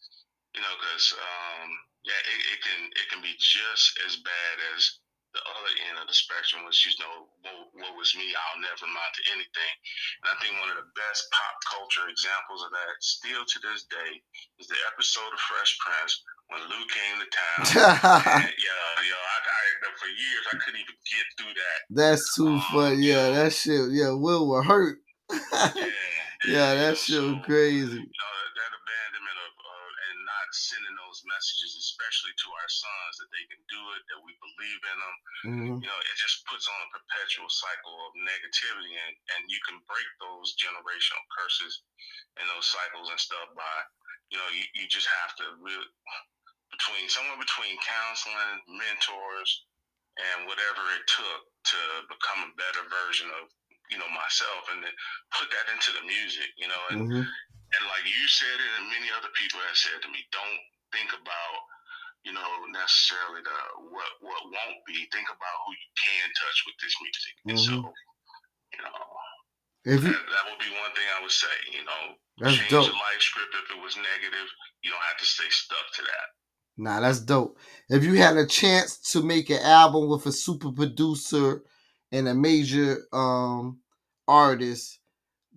you 0.54 0.60
know, 0.60 0.74
because 0.80 1.14
um, 1.16 1.68
yeah, 2.04 2.20
it, 2.20 2.40
it 2.56 2.60
can 2.64 2.80
it 2.92 3.06
can 3.08 3.20
be 3.22 3.34
just 3.38 3.96
as 4.06 4.16
bad 4.20 4.56
as 4.76 5.00
the 5.32 5.42
other 5.46 5.72
end 5.88 5.96
of 6.00 6.08
the 6.08 6.16
spectrum 6.16 6.64
was, 6.64 6.80
you 6.84 6.92
know, 7.00 7.28
what 7.44 7.55
was 7.96 8.12
me? 8.14 8.28
I'll 8.32 8.60
never 8.62 8.84
amount 8.86 9.12
to 9.16 9.22
anything. 9.34 9.74
And 10.22 10.28
I 10.32 10.34
think 10.38 10.54
one 10.60 10.70
of 10.72 10.78
the 10.80 10.88
best 10.94 11.26
pop 11.32 11.56
culture 11.66 12.06
examples 12.12 12.62
of 12.62 12.70
that, 12.76 12.94
still 13.00 13.42
to 13.42 13.58
this 13.64 13.88
day, 13.88 14.12
is 14.60 14.68
the 14.68 14.78
episode 14.92 15.32
of 15.32 15.40
Fresh 15.40 15.72
Prince 15.80 16.12
when 16.52 16.62
Lou 16.68 16.82
came 16.92 17.16
to 17.18 17.28
town. 17.32 17.60
and, 18.44 18.52
yeah, 18.56 18.84
yeah. 19.02 19.22
I, 19.24 19.36
I, 19.40 19.64
for 19.98 20.08
years, 20.12 20.44
I 20.52 20.56
couldn't 20.62 20.80
even 20.84 20.98
get 21.08 21.26
through 21.40 21.54
that. 21.56 21.78
That's 21.90 22.24
too 22.36 22.60
Um, 22.60 22.64
funny. 22.72 23.02
Yeah, 23.02 23.30
that 23.32 23.52
shit. 23.52 23.90
Yeah, 23.92 24.12
Will 24.12 24.46
will 24.48 24.62
hurt. 24.62 25.00
Yeah, 26.44 26.52
yeah, 26.52 26.74
that 26.92 26.96
so, 27.00 27.02
shit 27.02 27.22
was 27.24 27.40
crazy. 27.48 27.96
You 27.96 28.06
know, 28.06 28.34
that 28.60 28.70
abandonment 28.76 29.38
of 29.40 29.52
uh, 29.56 29.90
and 30.12 30.18
not 30.22 30.46
sending 30.52 30.94
those 30.94 31.24
messages, 31.26 31.74
especially 31.96 32.36
to 32.36 32.48
our 32.52 32.68
sons, 32.68 33.14
that 33.16 33.32
they 33.32 33.44
can 33.48 33.60
do 33.72 33.80
it, 33.96 34.04
that 34.12 34.20
we 34.20 34.36
believe 34.44 34.80
in 34.84 34.96
them. 35.00 35.16
Mhm. 35.48 35.72
You 35.80 35.88
know, 35.88 36.00
it 36.04 36.16
just 36.20 36.44
puts 36.44 36.68
on 36.68 36.76
a 36.84 36.92
perpetual 36.92 37.48
cycle 37.48 37.96
of 38.04 38.12
negativity, 38.20 38.92
and 39.00 39.14
and 39.32 39.48
you 39.48 39.56
can 39.64 39.80
break 39.88 40.04
those 40.20 40.52
generational 40.60 41.24
curses 41.32 41.80
and 42.36 42.44
those 42.52 42.68
cycles 42.68 43.08
and 43.08 43.20
stuff 43.20 43.48
by, 43.56 43.76
you 44.28 44.36
know, 44.36 44.48
you, 44.52 44.64
you 44.76 44.84
just 44.92 45.08
have 45.08 45.32
to 45.40 45.56
really 45.56 45.88
between 46.70 47.08
somewhere 47.08 47.40
between 47.40 47.80
counseling, 47.80 48.60
mentors, 48.68 49.64
and 50.20 50.44
whatever 50.46 50.84
it 50.92 51.04
took 51.08 51.40
to 51.72 51.78
become 52.12 52.52
a 52.52 52.56
better 52.60 52.84
version 52.92 53.32
of 53.40 53.48
you 53.88 53.96
know 53.96 54.08
myself 54.10 54.68
and 54.72 54.82
then 54.84 54.92
put 55.38 55.48
that 55.54 55.70
into 55.72 55.92
the 55.94 56.02
music 56.02 56.50
you 56.58 56.66
know 56.66 56.82
and 56.90 57.00
Mhm. 57.06 57.22
and 57.74 57.82
like 57.90 58.06
you 58.06 58.24
said 58.28 58.56
it, 58.56 58.70
and 58.78 58.88
many 58.88 59.10
other 59.10 59.28
people 59.34 59.58
have 59.60 59.76
said 59.76 59.98
to 60.02 60.08
me, 60.08 60.22
don't 60.30 60.60
think 60.94 61.10
about, 61.12 61.56
you 62.26 62.34
know, 62.34 62.50
necessarily 62.74 63.38
the 63.46 63.58
what 63.94 64.10
what 64.18 64.42
won't 64.50 64.82
be. 64.82 65.06
Think 65.14 65.30
about 65.30 65.56
who 65.62 65.70
you 65.78 65.90
can 65.94 66.26
touch 66.34 66.58
with 66.66 66.74
this 66.82 66.94
music. 66.98 67.34
And 67.46 67.54
so, 67.58 67.74
you 68.74 68.80
know, 68.82 68.98
If 69.86 70.02
you, 70.02 70.10
that, 70.10 70.26
that 70.26 70.44
would 70.50 70.58
be 70.58 70.74
one 70.74 70.90
thing 70.98 71.06
I 71.14 71.22
would 71.22 71.30
say. 71.30 71.54
You 71.70 71.86
know, 71.86 72.02
That's 72.42 72.58
change 72.58 72.70
dope. 72.70 72.90
your 72.90 72.98
life 72.98 73.22
script 73.22 73.54
if 73.54 73.76
it 73.76 73.80
was 73.80 73.94
negative. 73.96 74.48
You 74.82 74.90
don't 74.90 75.06
have 75.06 75.18
to 75.22 75.24
stay 75.24 75.46
stuck 75.50 75.86
to 75.94 76.02
that. 76.02 76.26
Nah, 76.78 77.00
that's 77.00 77.20
dope. 77.20 77.56
If 77.88 78.02
you 78.02 78.14
had 78.18 78.36
a 78.36 78.44
chance 78.46 78.98
to 79.12 79.22
make 79.22 79.48
an 79.48 79.62
album 79.62 80.08
with 80.10 80.26
a 80.26 80.32
super 80.32 80.72
producer 80.72 81.62
and 82.12 82.26
a 82.28 82.34
major 82.34 83.06
um 83.12 83.78
artist, 84.26 84.98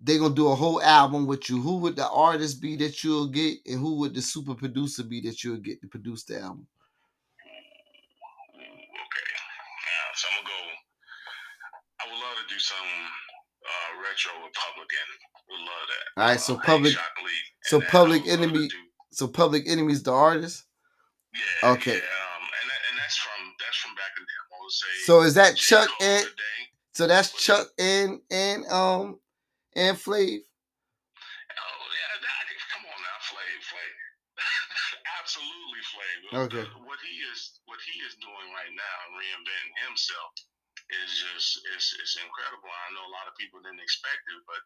they 0.02 0.18
gonna 0.18 0.34
do 0.34 0.48
a 0.50 0.56
whole 0.56 0.82
album 0.82 1.26
with 1.28 1.50
you. 1.50 1.62
Who 1.62 1.78
would 1.80 1.96
the 1.96 2.08
artist 2.10 2.62
be 2.62 2.76
that 2.78 3.04
you'll 3.04 3.28
get, 3.28 3.58
and 3.66 3.80
who 3.80 3.96
would 4.00 4.14
the 4.16 4.22
super 4.22 4.56
producer 4.56 5.04
be 5.04 5.20
that 5.22 5.44
you'll 5.44 5.58
get 5.58 5.82
to 5.82 5.88
produce 5.88 6.24
the 6.24 6.40
album? 6.40 6.68
Okay. 8.56 9.30
Now, 9.86 10.08
so 10.16 10.28
I'm 10.32 10.44
gonna 10.44 10.48
go. 10.48 10.60
I 12.00 12.04
would 12.08 12.20
love 12.20 12.38
to 12.48 12.54
do 12.54 12.60
some 12.60 12.78
uh, 13.66 14.02
retro 14.04 14.32
with 14.44 14.54
Public 14.54 14.88
Enemy. 15.04 15.26
Would 15.50 15.60
love 15.60 15.86
that. 15.90 16.22
All 16.22 16.28
right, 16.30 16.40
so 16.40 16.56
Uh, 16.56 16.62
Public- 16.64 16.98
so 17.64 17.82
Public 17.82 18.24
would 18.24 18.30
love 18.32 18.40
to 18.40 18.44
Enemy- 18.44 18.68
do- 18.70 18.86
So 19.12 19.28
Public 19.28 19.68
Enemy's 19.68 20.04
the 20.04 20.14
artist. 20.14 20.66
Yeah. 21.34 21.72
Okay. 21.72 21.92
Yeah, 21.98 21.98
um, 21.98 22.44
and 22.62 22.70
that, 22.70 22.80
and 22.90 22.98
that's 23.00 23.18
from 23.18 23.56
that's 23.60 23.78
from 23.78 23.96
back 23.96 24.12
in 24.18 24.24
the 24.24 24.28
day. 24.28 24.56
I 24.56 24.62
would 24.64 24.72
say. 24.72 24.88
So 25.06 25.22
is 25.22 25.34
that 25.36 25.58
Chuck 25.58 25.90
and 26.00 26.26
so 26.94 27.08
that's 27.08 27.32
Chuck 27.34 27.68
and 27.78 28.22
and 28.32 28.66
um 28.68 29.20
and 29.80 29.96
Flav? 29.96 30.44
Oh 30.44 31.84
yeah, 31.88 32.14
that, 32.20 32.44
come 32.76 32.84
on 32.84 33.00
now, 33.00 33.18
Flav, 33.32 33.60
Flav. 33.64 33.96
Absolutely, 35.24 35.82
Flav. 35.88 36.20
Okay. 36.52 36.66
What 36.84 37.00
he 37.00 37.16
is, 37.32 37.64
what 37.64 37.80
he 37.88 37.96
is 38.04 38.20
doing 38.20 38.48
right 38.52 38.74
now, 38.76 38.96
and 39.08 39.16
reinventing 39.16 39.72
himself, 39.88 40.36
is 41.00 41.10
just 41.16 41.64
is 41.80 41.96
it's 42.04 42.20
incredible. 42.20 42.68
I 42.68 42.92
know 42.92 43.08
a 43.08 43.16
lot 43.16 43.32
of 43.32 43.40
people 43.40 43.64
didn't 43.64 43.84
expect 43.84 44.20
it, 44.28 44.42
but 44.44 44.62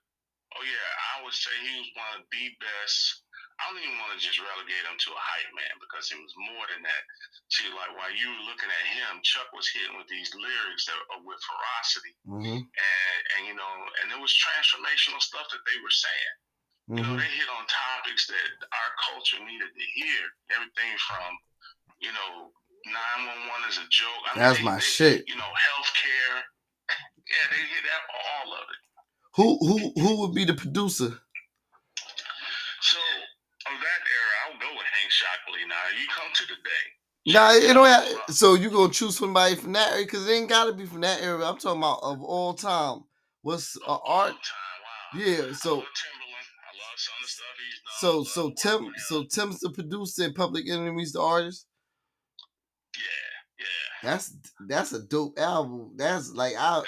oh 0.57 0.63
yeah, 0.65 0.89
I 1.17 1.23
would 1.25 1.33
say 1.35 1.51
he 1.65 1.73
was 1.81 1.89
one 1.97 2.13
of 2.21 2.23
the 2.29 2.45
best. 2.61 3.25
I 3.61 3.69
don't 3.69 3.79
even 3.85 4.01
want 4.01 4.17
to 4.17 4.21
just 4.21 4.41
relegate 4.41 4.81
him 4.89 4.97
to 4.97 5.09
a 5.13 5.21
hype 5.21 5.53
man 5.53 5.77
because 5.77 6.09
he 6.09 6.17
was 6.17 6.33
more 6.49 6.65
than 6.73 6.81
that. 6.83 7.03
See, 7.53 7.69
like 7.69 7.93
while 7.93 8.09
you 8.09 8.25
were 8.33 8.45
looking 8.49 8.67
at 8.71 8.85
him, 8.97 9.21
Chuck 9.21 9.45
was 9.53 9.69
hitting 9.69 9.93
with 9.93 10.09
these 10.09 10.33
lyrics 10.33 10.89
that 10.89 10.97
are 11.13 11.21
with 11.21 11.37
ferocity, 11.45 12.13
Mm-hmm. 12.25 12.59
and 12.65 13.19
and 13.37 13.41
you 13.45 13.53
know, 13.53 13.73
and 14.01 14.09
it 14.09 14.17
was 14.19 14.33
transformational 14.33 15.21
stuff 15.21 15.45
that 15.53 15.61
they 15.69 15.77
were 15.81 15.93
saying. 15.93 16.33
You 16.91 16.95
know, 17.05 17.13
Mm-hmm. 17.13 17.21
they 17.23 17.31
hit 17.39 17.47
on 17.53 17.63
topics 17.69 18.27
that 18.27 18.49
our 18.73 18.91
culture 19.07 19.39
needed 19.45 19.71
to 19.71 19.85
hear. 19.95 20.21
Everything 20.51 20.91
from, 21.07 21.31
you 22.03 22.11
know, 22.11 22.51
911 22.91 23.69
is 23.71 23.79
a 23.79 23.87
joke. 23.87 24.21
I 24.27 24.35
That's 24.35 24.59
they- 24.59 24.65
my 24.67 24.81
they- 24.81 24.91
shit. 24.97 25.19
You 25.29 25.37
know, 25.37 25.47
healthcare. 25.47 26.37
Yeah, 27.23 27.45
they 27.55 27.63
hit 27.71 27.83
that 27.87 28.03
all 28.11 28.51
of 28.51 28.67
it. 28.67 28.79
Who 29.35 29.57
who 29.59 29.93
who 29.99 30.21
would 30.21 30.33
be 30.33 30.45
the 30.45 30.53
producer? 30.53 31.09
So, 32.81 32.99
of 32.99 33.79
that 33.79 34.01
era, 34.17 34.33
I'll 34.45 34.59
go 34.59 34.67
with 34.75 34.85
Hank 34.85 35.11
Shocklee. 35.11 35.67
Now, 35.69 35.75
you 35.99 36.07
come 36.15 36.31
to 36.33 36.43
the 36.47 36.55
day. 36.55 37.33
Nah, 37.33 37.53
it 37.53 37.73
don't 37.73 37.87
have, 37.87 38.35
so 38.35 38.55
you 38.55 38.69
gonna 38.69 38.91
choose 38.91 39.17
somebody 39.17 39.55
from 39.55 39.73
that 39.73 39.93
area 39.93 40.05
because 40.05 40.27
it 40.27 40.33
ain't 40.33 40.49
gotta 40.49 40.73
be 40.73 40.85
from 40.85 41.01
that 41.01 41.21
area. 41.21 41.45
I'm 41.45 41.57
talking 41.57 41.79
about 41.81 41.99
of 42.03 42.21
all 42.21 42.53
time. 42.53 43.05
What's 43.41 43.77
uh, 43.87 43.97
art? 44.05 44.31
Time, 44.31 44.39
wow. 45.13 45.25
Yeah, 45.25 45.53
so 45.53 45.75
love 45.75 45.85
Timbaland. 45.85 46.49
I 46.59 46.71
love 46.75 46.97
some 46.97 47.15
of 47.15 47.23
the 47.23 47.27
stuff 47.29 47.47
he's 47.57 47.79
done. 48.01 48.25
so 48.25 48.25
so 48.25 48.51
Tim 48.51 48.91
so. 49.07 49.23
Tim's 49.23 49.59
the 49.61 49.69
producer 49.71 50.23
and 50.25 50.35
Public 50.35 50.69
Enemy's 50.69 51.13
the 51.13 51.21
artist. 51.21 51.65
Yeah, 52.95 53.01
yeah. 53.63 54.09
That's 54.09 54.35
that's 54.67 54.93
a 54.93 55.01
dope 55.03 55.39
album. 55.39 55.93
That's 55.95 56.31
like 56.31 56.53
I 56.57 56.81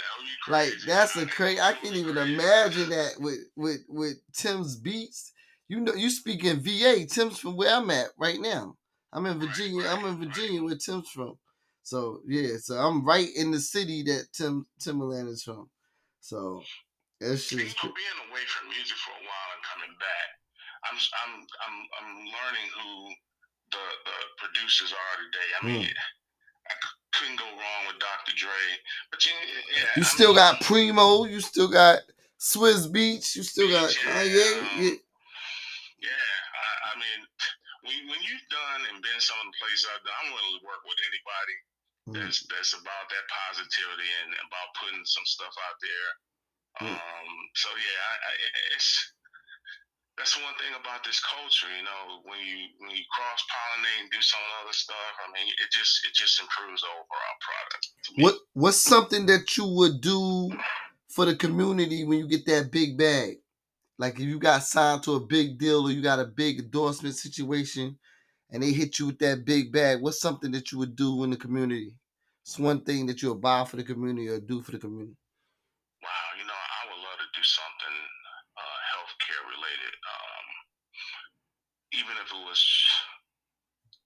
That 0.47 0.51
like 0.51 0.73
that's 0.85 1.15
a 1.15 1.25
crazy. 1.25 1.59
I 1.59 1.73
can't 1.73 1.95
even 1.95 2.17
imagine 2.17 2.89
that 2.89 3.13
with 3.19 3.39
with 3.55 3.81
with 3.87 4.15
Tim's 4.33 4.75
beats. 4.75 5.31
You 5.67 5.79
know, 5.79 5.93
you 5.93 6.09
speaking 6.09 6.59
VA. 6.59 7.05
Tim's 7.05 7.39
from 7.39 7.55
where 7.55 7.73
I'm 7.75 7.89
at 7.89 8.09
right 8.17 8.39
now. 8.39 8.75
I'm 9.11 9.25
in 9.25 9.39
Virginia. 9.39 9.87
I'm 9.87 10.05
in 10.05 10.19
Virginia 10.19 10.61
where 10.61 10.75
Tim's 10.75 11.09
from. 11.09 11.37
So 11.83 12.21
yeah, 12.27 12.57
so 12.59 12.75
I'm 12.75 13.05
right 13.05 13.29
in 13.35 13.51
the 13.51 13.59
city 13.59 14.03
that 14.03 14.27
Tim 14.33 14.65
Timbaland 14.81 15.29
is 15.29 15.43
from. 15.43 15.69
So 16.19 16.61
that 17.21 17.37
shit 17.37 17.59
you 17.59 17.65
know, 17.65 17.93
being 17.93 18.19
away 18.29 18.41
from 18.49 18.67
music 18.69 18.97
for 18.97 19.13
a 19.13 19.23
while 19.23 19.49
and 19.53 19.63
coming 19.63 19.95
back, 20.01 20.29
I'm 20.89 20.97
I'm 20.97 21.33
I'm 21.61 21.77
I'm 22.01 22.11
learning 22.25 22.69
who 22.73 22.89
the 23.71 23.85
the 24.03 24.17
producers 24.41 24.91
are 24.91 25.15
today. 25.23 25.49
I 25.53 25.65
mean, 25.65 25.85
mm. 25.85 26.24
I 26.69 26.73
c- 26.73 26.97
couldn't 27.13 27.39
go 27.39 27.45
wrong 27.45 27.81
with 27.87 27.99
Dr. 27.99 28.33
Dre, 28.35 28.63
but 29.11 29.23
you, 29.25 29.31
yeah, 29.75 29.89
You 29.97 30.03
still 30.03 30.29
mean, 30.33 30.37
got 30.43 30.61
Primo. 30.61 31.25
You 31.25 31.39
still 31.41 31.69
got 31.69 31.99
Swizz 32.39 32.89
Beatz. 32.91 33.35
You 33.35 33.43
still 33.43 33.69
got 33.69 33.93
yeah, 33.93 34.11
Kanye. 34.11 34.61
um, 34.61 34.83
Yeah. 34.83 34.97
Yeah, 35.99 36.35
I, 36.53 36.69
I 36.89 36.93
mean, 36.99 37.19
when 37.87 37.97
when 38.11 38.21
you've 38.21 38.47
done 38.51 38.81
and 38.91 39.01
been 39.01 39.21
some 39.23 39.39
of 39.41 39.47
the 39.49 39.57
places 39.57 39.87
I've 39.89 40.03
done, 40.05 40.17
I'm 40.25 40.31
willing 40.35 40.59
to 40.59 40.65
work 40.65 40.83
with 40.85 40.99
anybody 41.09 41.57
Mm. 42.05 42.21
that's 42.21 42.45
that's 42.53 42.73
about 42.77 43.09
that 43.09 43.25
positivity 43.49 44.05
and 44.21 44.29
about 44.45 44.69
putting 44.77 45.01
some 45.09 45.25
stuff 45.25 45.49
out 45.65 45.77
there. 45.81 46.09
Mm. 46.85 46.93
Um, 47.01 47.31
so 47.57 47.65
yeah, 47.73 47.97
I, 48.05 48.13
I, 48.29 48.33
it's 48.77 48.89
that's 50.17 50.35
one 50.39 50.55
thing 50.59 50.73
about 50.79 51.03
this 51.03 51.19
culture. 51.19 51.67
You 51.71 51.83
know, 51.83 52.23
when 52.23 52.39
you 52.39 52.71
when 52.79 52.91
you 52.91 53.03
cross 53.11 53.41
pollinate 53.51 54.01
and 54.01 54.11
do 54.11 54.21
some 54.21 54.41
other 54.63 54.73
stuff, 54.73 55.13
I 55.21 55.27
mean, 55.35 55.47
it 55.47 55.69
just 55.71 56.05
it 56.07 56.13
just 56.15 56.39
improves 56.39 56.81
the 56.81 56.89
overall 56.91 57.37
product. 57.43 57.83
What 58.23 58.35
What's 58.53 58.81
something 58.81 59.25
that 59.27 59.57
you 59.57 59.67
would 59.67 60.01
do 60.01 60.51
for 61.09 61.25
the 61.25 61.35
community 61.35 62.03
when 62.05 62.19
you 62.19 62.27
get 62.27 62.45
that 62.47 62.71
big 62.71 62.97
bag? 62.97 63.37
Like 63.97 64.15
if 64.15 64.25
you 64.25 64.39
got 64.39 64.63
signed 64.63 65.03
to 65.03 65.15
a 65.15 65.19
big 65.19 65.57
deal 65.57 65.87
or 65.87 65.91
you 65.91 66.01
got 66.01 66.19
a 66.19 66.25
big 66.25 66.59
endorsement 66.59 67.15
situation, 67.15 67.97
and 68.51 68.61
they 68.61 68.71
hit 68.71 68.99
you 68.99 69.07
with 69.07 69.19
that 69.19 69.45
big 69.45 69.71
bag, 69.71 70.01
what's 70.01 70.19
something 70.19 70.51
that 70.51 70.71
you 70.71 70.77
would 70.79 70.95
do 70.95 71.23
in 71.23 71.29
the 71.29 71.37
community? 71.37 71.93
It's 72.43 72.59
one 72.59 72.81
thing 72.81 73.05
that 73.07 73.21
you'll 73.21 73.35
buy 73.35 73.65
for 73.65 73.75
the 73.75 73.83
community 73.83 74.27
or 74.27 74.39
do 74.39 74.61
for 74.61 74.71
the 74.71 74.77
community. 74.77 75.17
Wow, 76.03 76.29
you 76.37 76.45
know, 76.45 76.53
I 76.53 76.81
would 76.87 77.01
love 77.01 77.17
to 77.17 77.29
do 77.33 77.41
something 77.41 77.97
uh, 78.53 78.79
healthcare 78.93 79.43
related. 79.49 79.93
Um, 80.05 80.45
even 81.95 82.15
if 82.19 82.29
it 82.29 82.43
was 82.45 82.61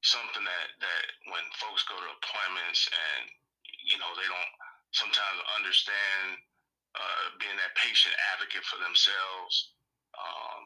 something 0.05 0.45
that, 0.45 0.67
that 0.79 1.03
when 1.27 1.43
folks 1.59 1.83
go 1.89 1.97
to 1.97 2.09
appointments 2.17 2.87
and, 2.87 3.23
you 3.83 3.97
know, 3.99 4.09
they 4.15 4.27
don't 4.29 4.53
sometimes 4.95 5.37
understand 5.59 6.39
uh, 6.95 7.23
being 7.37 7.57
that 7.59 7.75
patient 7.77 8.15
advocate 8.33 8.63
for 8.65 8.79
themselves, 8.81 9.75
um, 10.15 10.61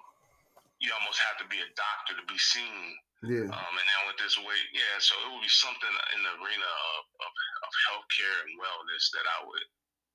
you 0.79 0.91
almost 0.93 1.19
have 1.23 1.39
to 1.39 1.47
be 1.49 1.59
a 1.59 1.69
doctor 1.79 2.13
to 2.15 2.25
be 2.27 2.37
seen 2.39 2.95
Yeah. 3.23 3.47
um, 3.47 3.73
and 3.79 3.87
then 3.87 4.01
with 4.07 4.19
this 4.19 4.35
weight, 4.35 4.67
yeah, 4.75 4.95
so 4.99 5.15
it 5.23 5.27
would 5.31 5.43
be 5.43 5.51
something 5.51 5.95
in 6.15 6.19
the 6.27 6.33
arena 6.43 6.69
of, 6.99 7.01
of, 7.23 7.31
of 7.63 7.71
healthcare 7.89 8.37
and 8.43 8.59
wellness 8.59 9.03
that 9.15 9.23
I 9.23 9.39
would 9.47 9.67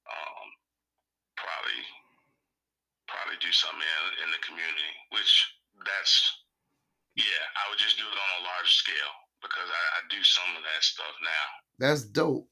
um, 0.09 0.47
probably 1.37 1.83
probably 3.09 3.41
do 3.41 3.49
something 3.57 3.81
in, 3.81 4.05
in 4.25 4.29
the 4.37 4.41
community, 4.45 4.93
which 5.17 5.33
that's, 5.81 6.45
yeah, 7.19 7.45
I 7.59 7.67
would 7.69 7.83
just 7.83 7.99
do 7.99 8.07
it 8.07 8.15
on 8.15 8.31
a 8.39 8.47
larger 8.47 8.71
scale 8.71 9.15
because 9.43 9.67
I, 9.67 9.83
I 9.99 10.01
do 10.07 10.23
some 10.23 10.55
of 10.55 10.63
that 10.63 10.83
stuff 10.87 11.15
now. 11.19 11.47
That's 11.83 12.05
dope. 12.07 12.47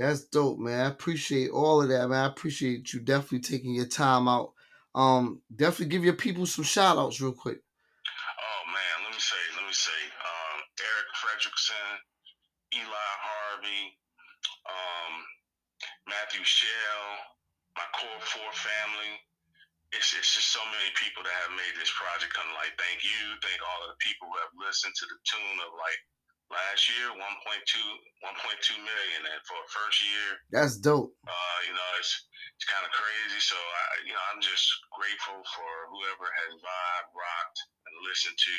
That's 0.00 0.24
dope, 0.24 0.58
man. 0.58 0.80
I 0.80 0.88
appreciate 0.88 1.50
all 1.50 1.82
of 1.82 1.88
that, 1.88 2.08
man. 2.08 2.24
I 2.24 2.32
appreciate 2.32 2.92
you 2.92 3.00
definitely 3.00 3.44
taking 3.44 3.74
your 3.74 3.86
time 3.86 4.28
out. 4.28 4.52
Um, 4.94 5.42
definitely 5.54 5.92
give 5.92 6.04
your 6.04 6.16
people 6.16 6.46
some 6.46 6.64
shout 6.64 6.96
outs 6.96 7.20
real 7.20 7.36
quick. 7.36 7.60
Oh 7.60 8.62
man, 8.72 9.04
let 9.04 9.12
me 9.12 9.20
say, 9.20 9.42
let 9.56 9.66
me 9.66 9.76
say, 9.76 10.00
um, 10.24 10.58
Eric 10.80 11.08
Fredrickson, 11.20 11.92
Eli 12.80 13.12
Harvey, 13.20 13.92
um, 14.64 15.12
Matthew 16.08 16.44
Shell, 16.44 17.04
my 17.76 17.84
core 17.92 18.24
four 18.24 18.52
family. 18.56 19.20
It's, 19.96 20.12
it's 20.12 20.34
just 20.36 20.52
so 20.52 20.60
many 20.68 20.90
people 21.00 21.24
that 21.24 21.36
have 21.48 21.54
made 21.56 21.74
this 21.80 21.92
project 21.96 22.34
come 22.36 22.48
like 22.60 22.76
thank 22.76 23.00
you, 23.06 23.20
thank 23.40 23.60
all 23.64 23.80
of 23.88 23.94
the 23.96 24.00
people 24.04 24.28
who 24.28 24.36
have 24.42 24.52
listened 24.60 24.92
to 24.96 25.06
the 25.08 25.18
tune 25.24 25.58
of 25.64 25.72
like 25.78 26.00
last 26.52 26.88
year 26.92 27.08
1.2 27.12 27.20
1.2 27.20 28.80
million. 28.84 29.20
And 29.24 29.40
for 29.48 29.56
a 29.56 29.68
first 29.72 29.98
year 30.04 30.28
that's 30.52 30.76
dope. 30.80 31.16
uh, 31.24 31.58
you 31.64 31.72
know 31.72 31.90
it's 32.00 32.12
it's 32.60 32.68
kind 32.68 32.84
of 32.84 32.92
crazy. 32.92 33.40
So 33.40 33.56
I, 33.56 33.82
you 34.08 34.12
know 34.12 34.24
i'm 34.34 34.42
just 34.44 34.66
grateful 34.92 35.40
for 35.56 35.70
whoever 35.92 36.26
has 36.28 36.52
vibed 36.60 37.10
rocked 37.16 37.60
and 37.88 37.94
listened 38.04 38.36
to 38.38 38.56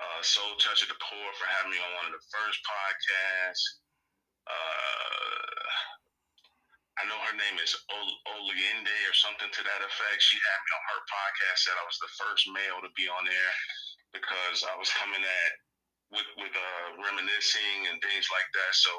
uh, 0.00 0.20
soul 0.22 0.54
touch 0.60 0.82
of 0.84 0.90
the 0.92 1.00
poor 1.00 1.26
for 1.40 1.46
having 1.56 1.72
me 1.72 1.80
on 1.80 1.92
one 1.96 2.06
of 2.10 2.14
the 2.16 2.26
first 2.32 2.60
podcasts. 2.66 3.64
Uh, 4.46 5.95
I 6.96 7.04
know 7.04 7.20
her 7.28 7.36
name 7.36 7.60
is 7.60 7.76
Oliende 7.92 8.98
or 9.04 9.16
something 9.16 9.52
to 9.52 9.62
that 9.68 9.84
effect. 9.84 10.18
She 10.24 10.40
had 10.40 10.60
me 10.64 10.70
on 10.72 10.84
her 10.96 11.02
podcast. 11.04 11.58
Said 11.68 11.76
I 11.76 11.84
was 11.84 12.00
the 12.00 12.12
first 12.16 12.48
male 12.48 12.80
to 12.80 12.90
be 12.96 13.04
on 13.08 13.24
there 13.28 13.54
because 14.16 14.64
I 14.64 14.74
was 14.80 14.88
coming 14.96 15.20
at 15.20 15.52
with 16.12 16.28
with 16.40 16.54
uh, 16.56 16.86
reminiscing 17.04 17.92
and 17.92 18.00
things 18.00 18.28
like 18.32 18.48
that. 18.56 18.72
So 18.72 18.92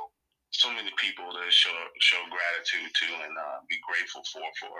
so 0.54 0.70
many 0.70 0.94
people 1.02 1.26
to 1.34 1.44
show 1.50 1.74
show 2.00 2.22
gratitude 2.30 2.92
to 2.94 3.08
and 3.26 3.34
uh, 3.34 3.60
be 3.66 3.82
grateful 3.82 4.22
for 4.30 4.46
for 4.62 4.76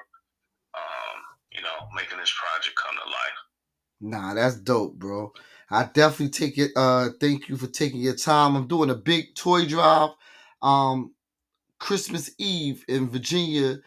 um, 0.78 1.18
you 1.52 1.62
know 1.66 1.90
making 1.96 2.22
this 2.22 2.34
project 2.38 2.78
come 2.78 2.96
to 2.96 3.08
life. 3.10 3.40
Nah, 4.02 4.34
that's 4.34 4.58
dope, 4.62 4.96
bro. 4.96 5.34
I 5.70 5.86
definitely 5.86 6.30
take 6.30 6.58
it. 6.58 6.72
Uh, 6.76 7.10
thank 7.20 7.50
you 7.50 7.58
for 7.58 7.68
taking 7.68 8.00
your 8.00 8.16
time. 8.16 8.56
I'm 8.56 8.68
doing 8.68 8.90
a 8.90 8.96
big 8.96 9.36
toy 9.36 9.66
drive. 9.66 10.12
Um, 10.62 11.14
Christmas 11.80 12.32
Eve 12.38 12.84
in 12.88 13.10
Virginia. 13.10 13.80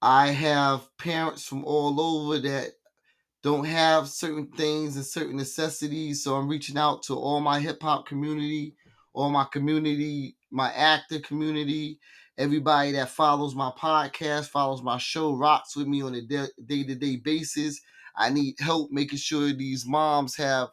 I 0.00 0.28
have 0.28 0.88
parents 0.98 1.44
from 1.44 1.64
all 1.64 2.00
over 2.00 2.38
that 2.40 2.72
don't 3.42 3.64
have 3.64 4.08
certain 4.08 4.46
things 4.48 4.96
and 4.96 5.04
certain 5.04 5.36
necessities. 5.36 6.22
So 6.22 6.36
I'm 6.36 6.48
reaching 6.48 6.76
out 6.76 7.02
to 7.04 7.14
all 7.14 7.40
my 7.40 7.60
hip 7.60 7.82
hop 7.82 8.06
community, 8.06 8.74
all 9.12 9.30
my 9.30 9.46
community, 9.52 10.36
my 10.50 10.72
actor 10.72 11.20
community, 11.20 11.98
everybody 12.36 12.92
that 12.92 13.10
follows 13.10 13.54
my 13.54 13.72
podcast, 13.78 14.48
follows 14.48 14.82
my 14.82 14.98
show, 14.98 15.34
rocks 15.34 15.76
with 15.76 15.86
me 15.86 16.02
on 16.02 16.14
a 16.14 16.22
day 16.22 16.84
to 16.84 16.94
day 16.94 17.16
basis. 17.16 17.80
I 18.16 18.30
need 18.30 18.56
help 18.58 18.90
making 18.90 19.18
sure 19.18 19.52
these 19.52 19.86
moms 19.86 20.36
have 20.36 20.68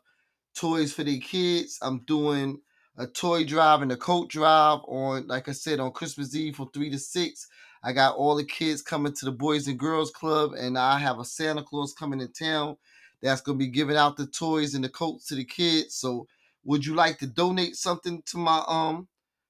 toys 0.56 0.94
for 0.94 1.04
their 1.04 1.20
kids. 1.20 1.78
I'm 1.82 2.00
doing 2.06 2.60
a 2.98 3.08
toy 3.08 3.44
drive 3.44 3.82
and 3.82 3.92
a 3.92 3.98
coat 3.98 4.30
drive 4.30 4.80
on, 4.88 5.28
like 5.28 5.50
I 5.50 5.52
said, 5.52 5.80
on 5.80 5.92
Christmas 5.92 6.36
Eve 6.36 6.56
from 6.56 6.70
3 6.70 6.90
to 6.92 7.00
6. 7.00 7.48
I 7.84 7.94
got 7.94 8.16
all 8.16 8.36
the 8.36 8.44
kids 8.44 8.82
coming 8.82 9.14
to 9.14 9.26
the 9.26 9.32
Boys 9.32 9.68
and 9.68 9.78
Girls 9.78 10.12
Club, 10.12 10.54
and 10.54 10.78
I 10.78 10.98
have 10.98 11.20
a 11.20 11.26
Santa 11.26 11.62
Claus 11.62 11.94
coming 11.94 12.22
in 12.22 12.32
town 12.32 12.78
that's 13.22 13.42
going 13.42 13.60
to 13.60 13.66
be 13.66 13.72
giving 13.72 13.98
out 13.98 14.18
the 14.18 14.28
toys 14.28 14.74
and 14.76 14.84
the 14.84 14.90
coats 14.90 15.28
to 15.28 15.36
the 15.36 15.44
kids. 15.44 15.96
So, 15.96 16.28
would 16.64 16.86
you 16.86 16.96
like 16.96 17.20
to 17.20 17.28
donate 17.28 17.76
something 17.76 18.24
to 18.26 18.38
my 18.38 18.64
um 18.68 19.08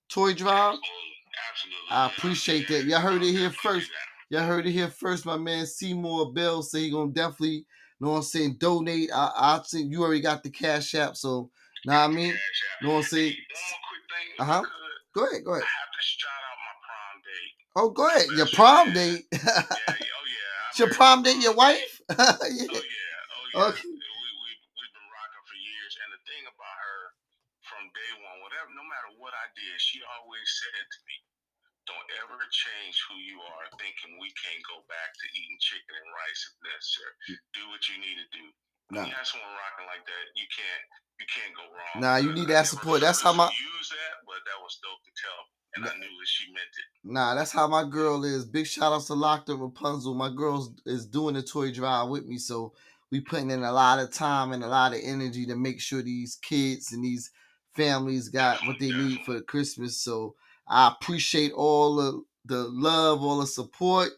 toy 0.10 0.34
drive? 0.34 0.78
Absolutely. 1.50 1.92
I 1.92 2.08
appreciate 2.08 2.68
that. 2.68 2.86
Y'all 2.86 3.00
heard 3.00 3.24
it 3.24 3.32
here 3.32 3.52
first. 3.52 3.90
Y'all 4.30 4.44
heard 4.44 4.66
it 4.68 4.72
here 4.72 4.90
first. 4.90 5.26
My 5.26 5.38
man 5.38 5.66
Seymour 5.66 6.34
Bell 6.34 6.62
say 6.62 6.82
he 6.82 6.92
gonna 6.92 7.12
definitely, 7.12 7.50
you 7.58 7.66
know 8.02 8.12
what 8.12 8.18
I'm 8.18 8.24
saying, 8.24 8.56
donate. 8.60 9.12
I 9.14 9.32
I 9.36 9.62
think 9.66 9.92
you 9.92 10.04
already 10.04 10.22
got 10.22 10.44
the 10.44 10.50
cash 10.50 10.94
app, 10.96 11.16
so 11.16 11.50
what 11.94 11.98
I 11.98 12.08
mean? 12.08 12.34
You 12.82 12.88
know 12.88 12.94
what 12.98 13.06
I'm 13.06 13.10
saying? 13.14 13.36
One 13.38 13.66
more 13.70 13.84
quick 13.90 14.06
thing. 14.10 14.28
Uh 14.42 14.46
huh. 14.50 14.64
Go 15.14 15.22
ahead, 15.30 15.46
go 15.46 15.52
ahead. 15.54 15.64
I 15.64 15.76
have 15.80 15.94
to 15.94 16.04
shout 16.04 16.42
out 16.44 16.58
my 16.60 16.76
prom 16.84 17.16
date. 17.24 17.54
Oh, 17.78 17.90
go 17.94 18.04
ahead. 18.10 18.28
Your 18.36 18.50
prom 18.52 18.86
date. 18.92 19.24
yeah, 19.32 19.40
oh 19.62 20.26
yeah. 20.28 20.70
It's 20.74 20.80
your 20.82 20.92
prom 20.92 21.24
date, 21.24 21.40
your 21.40 21.56
wife? 21.56 22.02
yeah. 22.10 22.18
Oh 22.20 22.50
yeah, 22.52 22.72
oh 22.74 23.46
yeah. 23.54 23.70
Okay. 23.72 23.86
We, 23.86 23.96
we, 23.96 24.50
we've 24.76 24.94
been 24.98 25.10
rocking 25.14 25.46
for 25.46 25.58
years. 25.62 25.94
And 26.04 26.10
the 26.12 26.22
thing 26.26 26.44
about 26.50 26.78
her, 26.84 27.00
from 27.64 27.88
day 27.96 28.12
one, 28.20 28.44
whatever, 28.44 28.74
no 28.76 28.84
matter 28.84 29.16
what 29.22 29.32
I 29.32 29.48
did, 29.56 29.78
she 29.80 30.04
always 30.04 30.48
said 30.52 30.84
to 30.84 31.00
me, 31.08 31.16
don't 31.86 32.10
ever 32.26 32.42
change 32.50 32.98
who 33.08 33.16
you 33.22 33.38
are 33.46 33.70
thinking 33.78 34.18
we 34.18 34.34
can't 34.34 34.64
go 34.66 34.82
back 34.90 35.14
to 35.14 35.26
eating 35.38 35.58
chicken 35.62 35.94
and 35.94 36.10
rice 36.18 36.42
if 36.50 36.56
necessary. 36.66 37.14
Do 37.54 37.62
what 37.70 37.86
you 37.86 38.02
need 38.02 38.18
to 38.18 38.28
do. 38.34 38.46
When 38.90 39.06
you 39.06 39.14
have 39.14 39.30
someone 39.30 39.54
rocking 39.54 39.86
like 39.86 40.02
that, 40.06 40.26
you 40.34 40.50
can't 40.50 40.86
you 41.20 41.26
can't 41.34 41.56
go 41.56 41.64
wrong. 41.64 42.02
Nah, 42.02 42.18
you 42.18 42.34
need 42.34 42.48
that 42.50 42.68
support. 42.68 43.02
That's 43.02 43.22
how 43.22 43.34
my- 43.34 43.46
use 43.46 43.90
that, 43.90 44.26
but 44.26 44.36
that 44.46 44.62
was 44.62 44.78
dope 44.84 45.04
to 45.04 45.12
tell, 45.22 45.32
and 45.76 45.86
I 45.86 45.94
knew 45.98 46.18
that 46.20 46.28
she 46.28 46.52
meant 46.52 46.66
it. 46.78 46.86
Nah, 47.04 47.36
that's 47.36 47.52
how 47.52 47.68
my 47.68 47.84
girl 47.84 48.24
is. 48.24 48.46
Big 48.46 48.66
shout 48.68 48.94
outs 48.94 49.08
to 49.08 49.14
Locked 49.14 49.50
Rapunzel. 49.50 50.14
My 50.14 50.30
girl 50.30 50.74
is 50.86 51.06
doing 51.06 51.36
the 51.36 51.44
toy 51.44 51.72
drive 51.72 52.10
with 52.10 52.26
me, 52.26 52.38
so 52.38 52.74
we 53.12 53.22
putting 53.22 53.52
in 53.52 53.64
a 53.64 53.72
lot 53.72 54.00
of 54.00 54.12
time 54.12 54.52
and 54.52 54.64
a 54.64 54.68
lot 54.68 54.94
of 54.94 55.00
energy 55.04 55.46
to 55.46 55.56
make 55.56 55.80
sure 55.80 56.02
these 56.02 56.36
kids 56.36 56.92
and 56.92 57.04
these 57.04 57.32
families 57.76 58.30
got 58.30 58.66
what 58.66 58.80
they 58.80 58.92
need 58.92 59.20
for 59.26 59.40
Christmas. 59.42 60.02
So 60.02 60.36
I 60.68 60.88
appreciate 60.88 61.52
all 61.54 61.96
the 61.96 62.24
the 62.46 62.64
love, 62.70 63.24
all 63.24 63.40
the 63.40 63.48
support. 63.48 64.10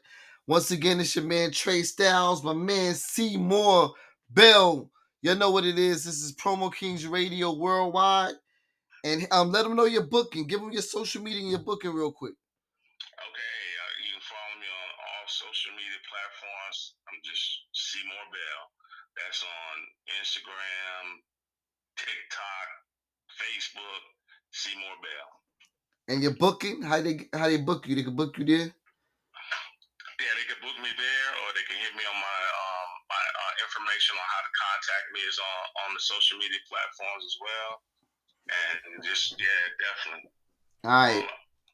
Once 0.48 0.72
again, 0.72 1.00
it's 1.00 1.16
your 1.16 1.26
man 1.26 1.52
Trey 1.52 1.84
Styles, 1.84 2.44
my 2.44 2.54
man 2.54 2.94
Seymour 2.96 3.94
Bell. 4.30 4.90
You 5.28 5.36
know 5.36 5.52
what 5.52 5.68
it 5.68 5.76
is. 5.76 6.08
This 6.08 6.24
is 6.24 6.32
Promo 6.40 6.72
Kings 6.72 7.04
Radio 7.04 7.52
Worldwide. 7.52 8.40
And 9.04 9.28
um, 9.36 9.52
let 9.52 9.68
them 9.68 9.76
know 9.76 9.84
your 9.84 10.08
booking. 10.08 10.48
Give 10.48 10.63
them 10.63 10.72
your 10.72 10.82
social 10.82 11.20
media 11.20 11.42
and 11.44 11.52
your 11.52 11.60
booking 11.68 11.92
real 11.92 12.16
quick. 12.16 12.32
Okay, 12.32 13.60
uh, 13.76 13.92
you 14.08 14.16
can 14.16 14.24
follow 14.24 14.56
me 14.56 14.72
on 14.72 14.88
all 14.88 15.28
social 15.28 15.76
media 15.76 16.00
platforms. 16.08 16.96
I'm 17.12 17.20
just 17.28 17.44
Seymour 17.76 18.24
Bell. 18.32 18.63
That's 19.20 19.44
on 19.44 19.76
Instagram, 20.16 21.20
TikTok, 22.00 22.68
Facebook, 23.36 24.04
Seymour 24.56 24.96
Bell. 25.04 25.30
And 26.08 26.24
your 26.24 26.40
booking, 26.40 26.88
how 26.88 27.04
they 27.04 27.28
how 27.36 27.52
they 27.52 27.60
book 27.60 27.84
you? 27.84 28.00
They 28.00 28.08
can 28.08 28.16
book 28.16 28.40
you 28.40 28.48
there. 28.48 28.72
Yeah, 30.24 30.34
they 30.40 30.48
can 30.48 30.63
book 30.63 30.80
me 30.80 30.88
there, 30.96 31.30
or 31.44 31.48
they 31.52 31.68
can 31.68 31.84
hit 31.84 31.92
me 32.00 32.08
on 32.08 32.16
my 32.16 32.40
um 32.63 32.67
my 33.18 33.26
uh, 33.26 33.54
information 33.66 34.14
on 34.14 34.28
how 34.30 34.42
to 34.46 34.52
contact 34.54 35.06
me 35.14 35.22
is 35.26 35.38
on 35.42 35.62
on 35.86 35.90
the 35.98 36.04
social 36.04 36.38
media 36.38 36.62
platforms 36.70 37.24
as 37.26 37.38
well. 37.42 37.72
And 38.48 39.04
just 39.04 39.36
yeah, 39.42 39.64
definitely. 39.82 40.30
All 40.86 40.92
right. 40.92 41.28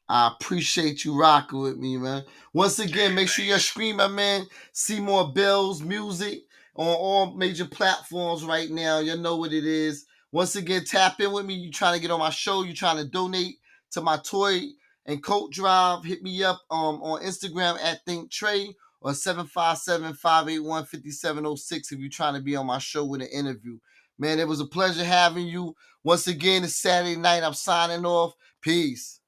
I 0.08 0.28
appreciate 0.28 1.04
you 1.04 1.16
rocking 1.18 1.60
with 1.60 1.78
me, 1.78 1.96
man. 1.96 2.24
Once 2.52 2.78
again, 2.78 3.14
make 3.14 3.28
sure 3.28 3.44
you 3.44 3.58
stream 3.58 3.96
my 3.96 4.08
man 4.08 4.46
Seymour 4.72 5.32
Bell's 5.32 5.80
music 5.80 6.42
on 6.76 6.86
all 6.86 7.34
major 7.34 7.64
platforms 7.64 8.44
right 8.44 8.70
now. 8.70 8.98
You 8.98 9.16
know 9.16 9.36
what 9.36 9.52
it 9.52 9.64
is. 9.64 10.04
Once 10.30 10.56
again, 10.56 10.84
tap 10.84 11.20
in 11.20 11.32
with 11.32 11.46
me. 11.46 11.54
You 11.54 11.70
trying 11.70 11.94
to 11.94 12.00
get 12.00 12.10
on 12.10 12.20
my 12.20 12.30
show? 12.30 12.64
You 12.64 12.74
trying 12.74 12.98
to 12.98 13.08
donate 13.08 13.56
to 13.92 14.02
my 14.02 14.18
toy 14.18 14.60
and 15.06 15.22
coat 15.22 15.52
drive? 15.52 16.04
Hit 16.04 16.22
me 16.22 16.42
up 16.42 16.60
um 16.70 17.00
on 17.02 17.22
Instagram 17.22 17.78
at 17.82 18.04
ThinkTre 18.04 18.74
or 19.04 19.12
757-581-5706 19.12 21.92
if 21.92 22.00
you're 22.00 22.08
trying 22.08 22.34
to 22.34 22.40
be 22.40 22.56
on 22.56 22.66
my 22.66 22.78
show 22.78 23.04
with 23.04 23.20
an 23.20 23.28
interview. 23.28 23.78
Man, 24.18 24.38
it 24.38 24.48
was 24.48 24.60
a 24.60 24.66
pleasure 24.66 25.04
having 25.04 25.46
you. 25.46 25.76
Once 26.02 26.26
again, 26.26 26.64
it's 26.64 26.76
Saturday 26.76 27.16
night. 27.16 27.42
I'm 27.42 27.52
signing 27.52 28.06
off. 28.06 28.32
Peace. 28.62 29.20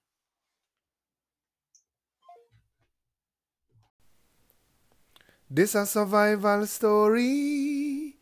This 5.50 5.74
a 5.74 5.84
survival 5.84 6.66
story, 6.66 8.16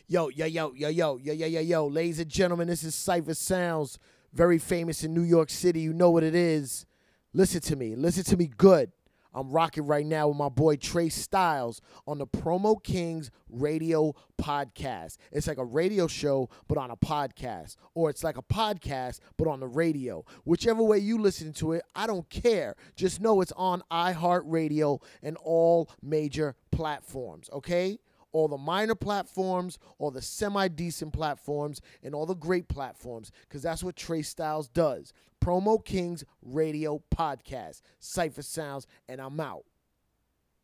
Yo, 0.06 0.28
yo, 0.28 0.44
yo, 0.44 0.74
yo, 0.74 0.88
yo, 0.88 1.16
yo, 1.16 1.32
yo, 1.32 1.46
yo, 1.46 1.60
yo, 1.60 1.86
ladies 1.86 2.20
and 2.20 2.30
gentlemen, 2.30 2.68
this 2.68 2.84
is 2.84 2.94
Cipha 2.94 3.34
Sounds, 3.34 3.98
very 4.34 4.58
famous 4.58 5.04
in 5.04 5.14
New 5.14 5.22
York 5.22 5.48
City. 5.48 5.80
You 5.80 5.94
know 5.94 6.10
what 6.10 6.22
it 6.22 6.34
is. 6.34 6.84
Listen 7.32 7.62
to 7.62 7.76
me. 7.76 7.96
Listen 7.96 8.24
to 8.24 8.36
me 8.36 8.50
good. 8.54 8.92
I'm 9.34 9.50
rocking 9.50 9.86
right 9.86 10.04
now 10.06 10.28
with 10.28 10.36
my 10.36 10.48
boy 10.48 10.76
Tre' 10.76 11.06
Stylez 11.06 11.80
on 12.06 12.18
the 12.18 12.26
Promo 12.26 12.82
Kings 12.82 13.30
radio 13.48 14.14
podcast. 14.40 15.16
It's 15.30 15.46
like 15.46 15.58
a 15.58 15.64
radio 15.64 16.06
show, 16.06 16.50
but 16.68 16.78
on 16.78 16.90
a 16.90 16.96
podcast. 16.96 17.76
Or 17.94 18.10
it's 18.10 18.24
like 18.24 18.36
a 18.36 18.42
podcast, 18.42 19.20
but 19.36 19.48
on 19.48 19.60
the 19.60 19.68
radio. 19.68 20.24
Whichever 20.44 20.82
way 20.82 20.98
you 20.98 21.18
listen 21.18 21.52
to 21.54 21.72
it, 21.72 21.82
I 21.94 22.06
don't 22.06 22.28
care. 22.28 22.76
Just 22.96 23.20
know 23.20 23.40
it's 23.40 23.52
on 23.52 23.82
iHeartRadio 23.90 25.00
and 25.22 25.36
all 25.38 25.90
major 26.02 26.56
platforms, 26.70 27.48
okay? 27.52 27.98
All 28.32 28.48
the 28.48 28.56
minor 28.56 28.94
platforms, 28.94 29.78
all 29.98 30.10
the 30.10 30.22
semi 30.22 30.68
decent 30.68 31.12
platforms, 31.12 31.80
and 32.02 32.14
all 32.14 32.26
the 32.26 32.34
great 32.34 32.68
platforms, 32.68 33.30
because 33.42 33.62
that's 33.62 33.82
what 33.84 33.94
Tre' 33.96 34.18
Stylez 34.20 34.72
does. 34.72 35.12
Promo 35.42 35.84
Kings 35.84 36.24
Radio 36.40 37.02
Podcast, 37.14 37.82
Cipha 38.00 38.42
Sounds, 38.42 38.86
and 39.08 39.20
I'm 39.20 39.38
out. 39.40 39.64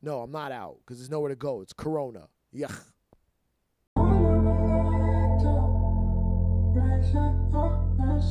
No, 0.00 0.20
I'm 0.20 0.30
not 0.30 0.52
out, 0.52 0.78
because 0.78 0.98
there's 0.98 1.10
nowhere 1.10 1.30
to 1.30 1.36
go. 1.36 1.60
It's 1.60 1.72
Corona. 1.72 2.28
Yuck. 2.54 2.74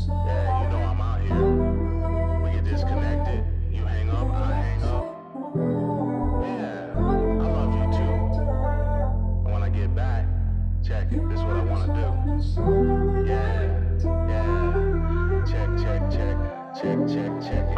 Yeah, 0.08 0.64
you 0.64 0.70
know 0.70 0.78
I'm 0.78 1.02
out 1.02 1.22
here. 1.22 2.44
We 2.44 2.52
get 2.52 2.64
disconnected. 2.64 3.44
You 3.72 3.86
hang 3.86 4.10
up, 4.10 4.30
I 4.30 4.54
hang 4.54 4.84
up. 4.84 5.87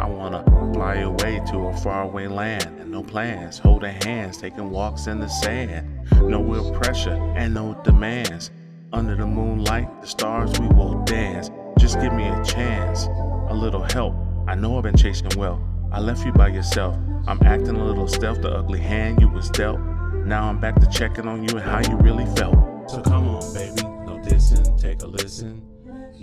I 0.00 0.06
wanna 0.08 0.42
fly 0.72 0.94
away 0.96 1.42
to 1.50 1.66
a 1.66 1.76
faraway 1.76 2.26
land 2.26 2.80
and 2.80 2.90
no 2.90 3.02
plans. 3.02 3.58
Holding 3.58 4.00
hands, 4.02 4.38
taking 4.38 4.70
walks 4.70 5.06
in 5.06 5.20
the 5.20 5.28
sand. 5.28 5.86
No 6.22 6.42
real 6.42 6.72
pressure 6.72 7.12
and 7.36 7.52
no 7.52 7.78
demands. 7.84 8.50
Under 8.92 9.14
the 9.14 9.26
moonlight, 9.26 10.00
the 10.00 10.06
stars 10.06 10.58
we 10.58 10.66
will 10.68 11.04
dance. 11.04 11.50
Just 11.78 12.00
give 12.00 12.14
me 12.14 12.26
a 12.26 12.42
chance, 12.42 13.06
a 13.48 13.54
little 13.54 13.82
help. 13.82 14.14
I 14.48 14.54
know 14.54 14.78
I've 14.78 14.84
been 14.84 14.96
chasing 14.96 15.28
well. 15.36 15.62
I 15.92 16.00
left 16.00 16.24
you 16.24 16.32
by 16.32 16.48
yourself. 16.48 16.96
I'm 17.26 17.40
acting 17.42 17.76
a 17.76 17.84
little 17.84 18.08
stealth, 18.08 18.40
the 18.40 18.50
ugly 18.50 18.80
hand 18.80 19.20
you 19.20 19.28
was 19.28 19.50
dealt. 19.50 19.80
Now 20.24 20.48
I'm 20.48 20.58
back 20.58 20.80
to 20.80 20.86
checking 20.86 21.28
on 21.28 21.42
you 21.46 21.58
and 21.58 21.60
how 21.60 21.80
you 21.80 21.96
really 21.98 22.26
felt. 22.36 22.54
So 22.90 23.02
come 23.02 23.28
on, 23.28 23.54
baby, 23.54 23.82
dissing, 24.30 24.80
take 24.80 25.02
a 25.02 25.06
listen. 25.06 25.60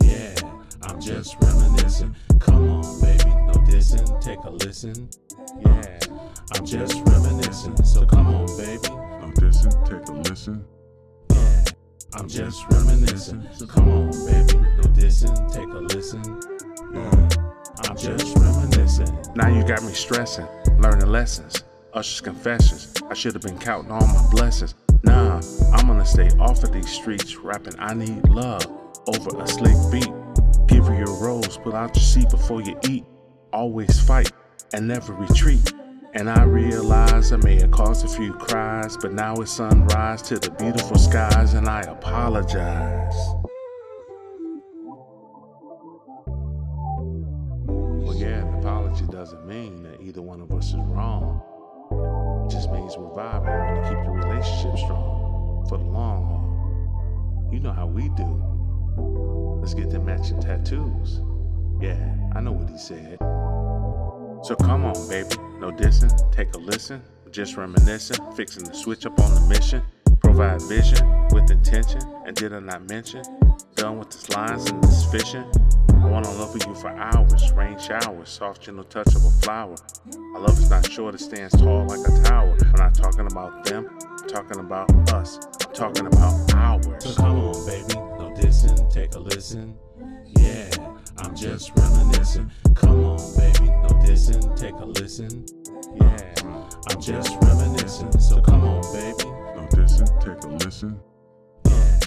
Yeah, 0.02 0.34
I'm 0.84 1.02
just 1.02 1.36
reminiscing. 1.42 2.16
Come 2.40 2.70
on, 2.70 3.02
baby, 3.02 3.26
no 3.26 3.54
dissing, 3.68 4.22
take 4.22 4.40
a 4.46 4.50
listen. 4.50 5.10
Yeah, 5.60 6.00
I'm 6.54 6.66
just 6.66 6.96
reminiscing. 7.06 7.76
So 7.84 8.06
come 8.06 8.28
on, 8.28 8.46
baby, 8.58 8.90
no 8.90 9.28
dissing, 9.36 9.76
take 9.90 10.08
a 10.08 10.14
listen. 10.14 10.66
Yeah, 11.32 11.64
I'm 12.14 12.30
just 12.30 12.64
reminiscing. 12.72 13.46
So 13.54 13.66
come 13.66 13.90
on, 13.90 14.12
baby, 14.26 14.58
no 14.58 14.84
dissing, 14.96 15.36
take 15.54 15.68
a 15.68 15.80
listen. 15.94 16.24
Yeah, 16.94 17.30
I'm 17.90 17.98
just 17.98 18.38
reminiscing. 18.38 19.18
Now 19.36 19.50
you 19.50 19.68
got 19.68 19.84
me 19.84 19.92
stressing, 19.92 20.48
learning 20.78 21.08
lessons. 21.08 21.64
Usher's 21.94 22.22
confessions. 22.22 22.94
I 23.10 23.14
should 23.14 23.34
have 23.34 23.42
been 23.42 23.58
counting 23.58 23.92
all 23.92 24.08
my 24.08 24.30
blessings. 24.30 24.76
Nah, 25.04 25.42
I'm 25.74 25.88
gonna 25.88 26.06
stay 26.06 26.30
off 26.40 26.64
of 26.64 26.72
these 26.72 26.90
streets, 26.90 27.36
rapping 27.38 27.76
I 27.80 27.94
need 27.94 28.28
love 28.30 28.66
over 29.08 29.42
a 29.42 29.48
slick 29.48 29.76
beat. 29.92 30.12
Give 30.68 30.86
you 30.86 30.98
your 30.98 31.24
rose, 31.24 31.58
pull 31.58 31.76
out 31.76 31.96
your 31.96 32.04
seat 32.04 32.30
before 32.30 32.62
you 32.62 32.78
eat. 32.90 33.06
Always 33.54 34.00
fight 34.00 34.32
and 34.74 34.88
never 34.88 35.14
retreat. 35.14 35.74
And 36.14 36.30
I 36.30 36.44
realize 36.44 37.32
I 37.32 37.38
may 37.38 37.60
have 37.60 37.72
caused 37.72 38.06
a 38.06 38.08
few 38.08 38.34
cries, 38.34 38.98
but 38.98 39.14
now 39.14 39.36
it's 39.36 39.52
sunrise 39.52 40.22
to 40.24 40.40
the 40.40 40.50
beautiful 40.52 40.98
skies, 40.98 41.54
and 41.54 41.68
I 41.68 41.82
apologize. 41.82 43.16
Well, 47.68 48.16
yeah, 48.16 48.42
an 48.42 48.54
apology 48.60 49.06
doesn't 49.12 49.46
mean 49.46 49.84
that 49.84 50.02
either 50.02 50.22
one 50.22 50.42
of 50.42 50.52
us 50.52 50.70
is 50.70 50.76
wrong. 50.76 51.42
It 52.48 52.52
just 52.52 52.72
means 52.72 52.98
we're 52.98 53.10
vibing 53.12 53.57
You 57.52 57.60
know 57.60 57.72
how 57.72 57.88
we 57.88 58.10
do. 58.10 58.44
Let's 59.62 59.74
get 59.74 59.90
them 59.90 60.06
matching 60.06 60.40
tattoos. 60.40 61.22
Yeah, 61.82 62.16
I 62.36 62.42
know 62.42 62.52
what 62.52 62.70
he 62.70 62.78
said. 62.78 63.18
So 64.44 64.56
come 64.56 64.86
on, 64.86 65.10
baby. 65.10 65.36
No 65.60 65.72
dissing, 65.72 66.12
take 66.32 66.54
a 66.54 66.58
listen. 66.58 67.02
Just 67.32 67.58
reminiscing, 67.58 68.18
fixing 68.34 68.64
the 68.64 68.74
switch 68.74 69.06
up 69.06 69.20
on 69.20 69.34
the 69.34 69.42
mission. 69.42 69.82
Provide 70.22 70.62
vision 70.64 71.28
with 71.32 71.52
intention. 71.52 72.02
And 72.26 72.36
did 72.36 72.54
I 72.54 72.60
not 72.60 72.88
mention? 72.90 73.24
Done 73.76 74.00
with 74.00 74.10
this 74.10 74.30
lines 74.30 74.70
and 74.70 74.84
this 74.84 75.06
fishing. 75.12 75.46
I 75.90 76.08
wanna 76.08 76.32
love 76.32 76.54
with 76.54 76.66
you 76.66 76.76
for 76.76 76.90
hours. 76.90 77.52
Rain 77.54 77.78
showers, 77.80 78.30
soft 78.30 78.62
gentle 78.62 78.84
touch 78.84 79.08
of 79.16 79.26
a 79.26 79.32
flower. 79.42 79.76
Our 80.36 80.42
love 80.42 80.58
is 80.60 80.70
not 80.70 80.90
short, 80.90 81.16
it 81.16 81.22
stands 81.22 81.58
tall 81.60 81.86
like 81.88 82.08
a 82.08 82.24
tower. 82.24 82.56
I'm 82.62 82.72
not 82.74 82.94
talking 82.94 83.26
about 83.26 83.66
them, 83.66 83.90
talking 84.28 84.60
about 84.60 84.92
us. 85.12 85.40
I'm 85.66 85.74
talking 85.74 86.06
about 86.06 86.54
ours. 86.54 87.04
So 87.04 87.16
come 87.16 87.40
on, 87.40 87.66
baby, 87.66 87.94
no 87.96 88.34
dissing, 88.36 88.92
take 88.92 89.16
a 89.16 89.20
listen. 89.20 89.78
Yeah, 90.38 90.70
I'm 91.18 91.36
just 91.36 91.72
reminiscing. 91.76 92.52
Come 92.76 93.06
on, 93.06 93.18
baby, 93.38 93.68
no 93.68 93.90
dissing, 94.04 94.56
take 94.60 94.74
a 94.76 94.86
listen. 94.86 95.46
Yeah, 95.96 96.34
I'm 96.90 97.02
just 97.02 97.38
reminiscing. 97.42 98.20
So 98.20 98.42
come 98.42 98.64
on, 98.66 98.82
baby, 98.94 99.30
no 99.56 99.68
dissing, 99.72 100.20
take 100.20 100.44
a 100.44 100.48
listen. 100.48 101.00
Yeah, 101.66 102.00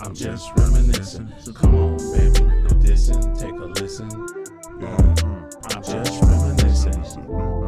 I'm 0.00 0.14
just 0.14 0.50
reminiscing. 0.56 1.32
So 1.40 1.52
come 1.52 1.74
on, 1.76 1.96
baby, 2.12 2.40
no 2.42 2.70
dissing, 2.82 3.38
take 3.38 3.52
a 3.52 3.80
listen. 3.80 4.10
Yeah, 4.80 4.88
uh-huh. 4.88 5.76
I'm 5.76 5.82
just 5.82 6.22
reminiscing. 6.22 7.67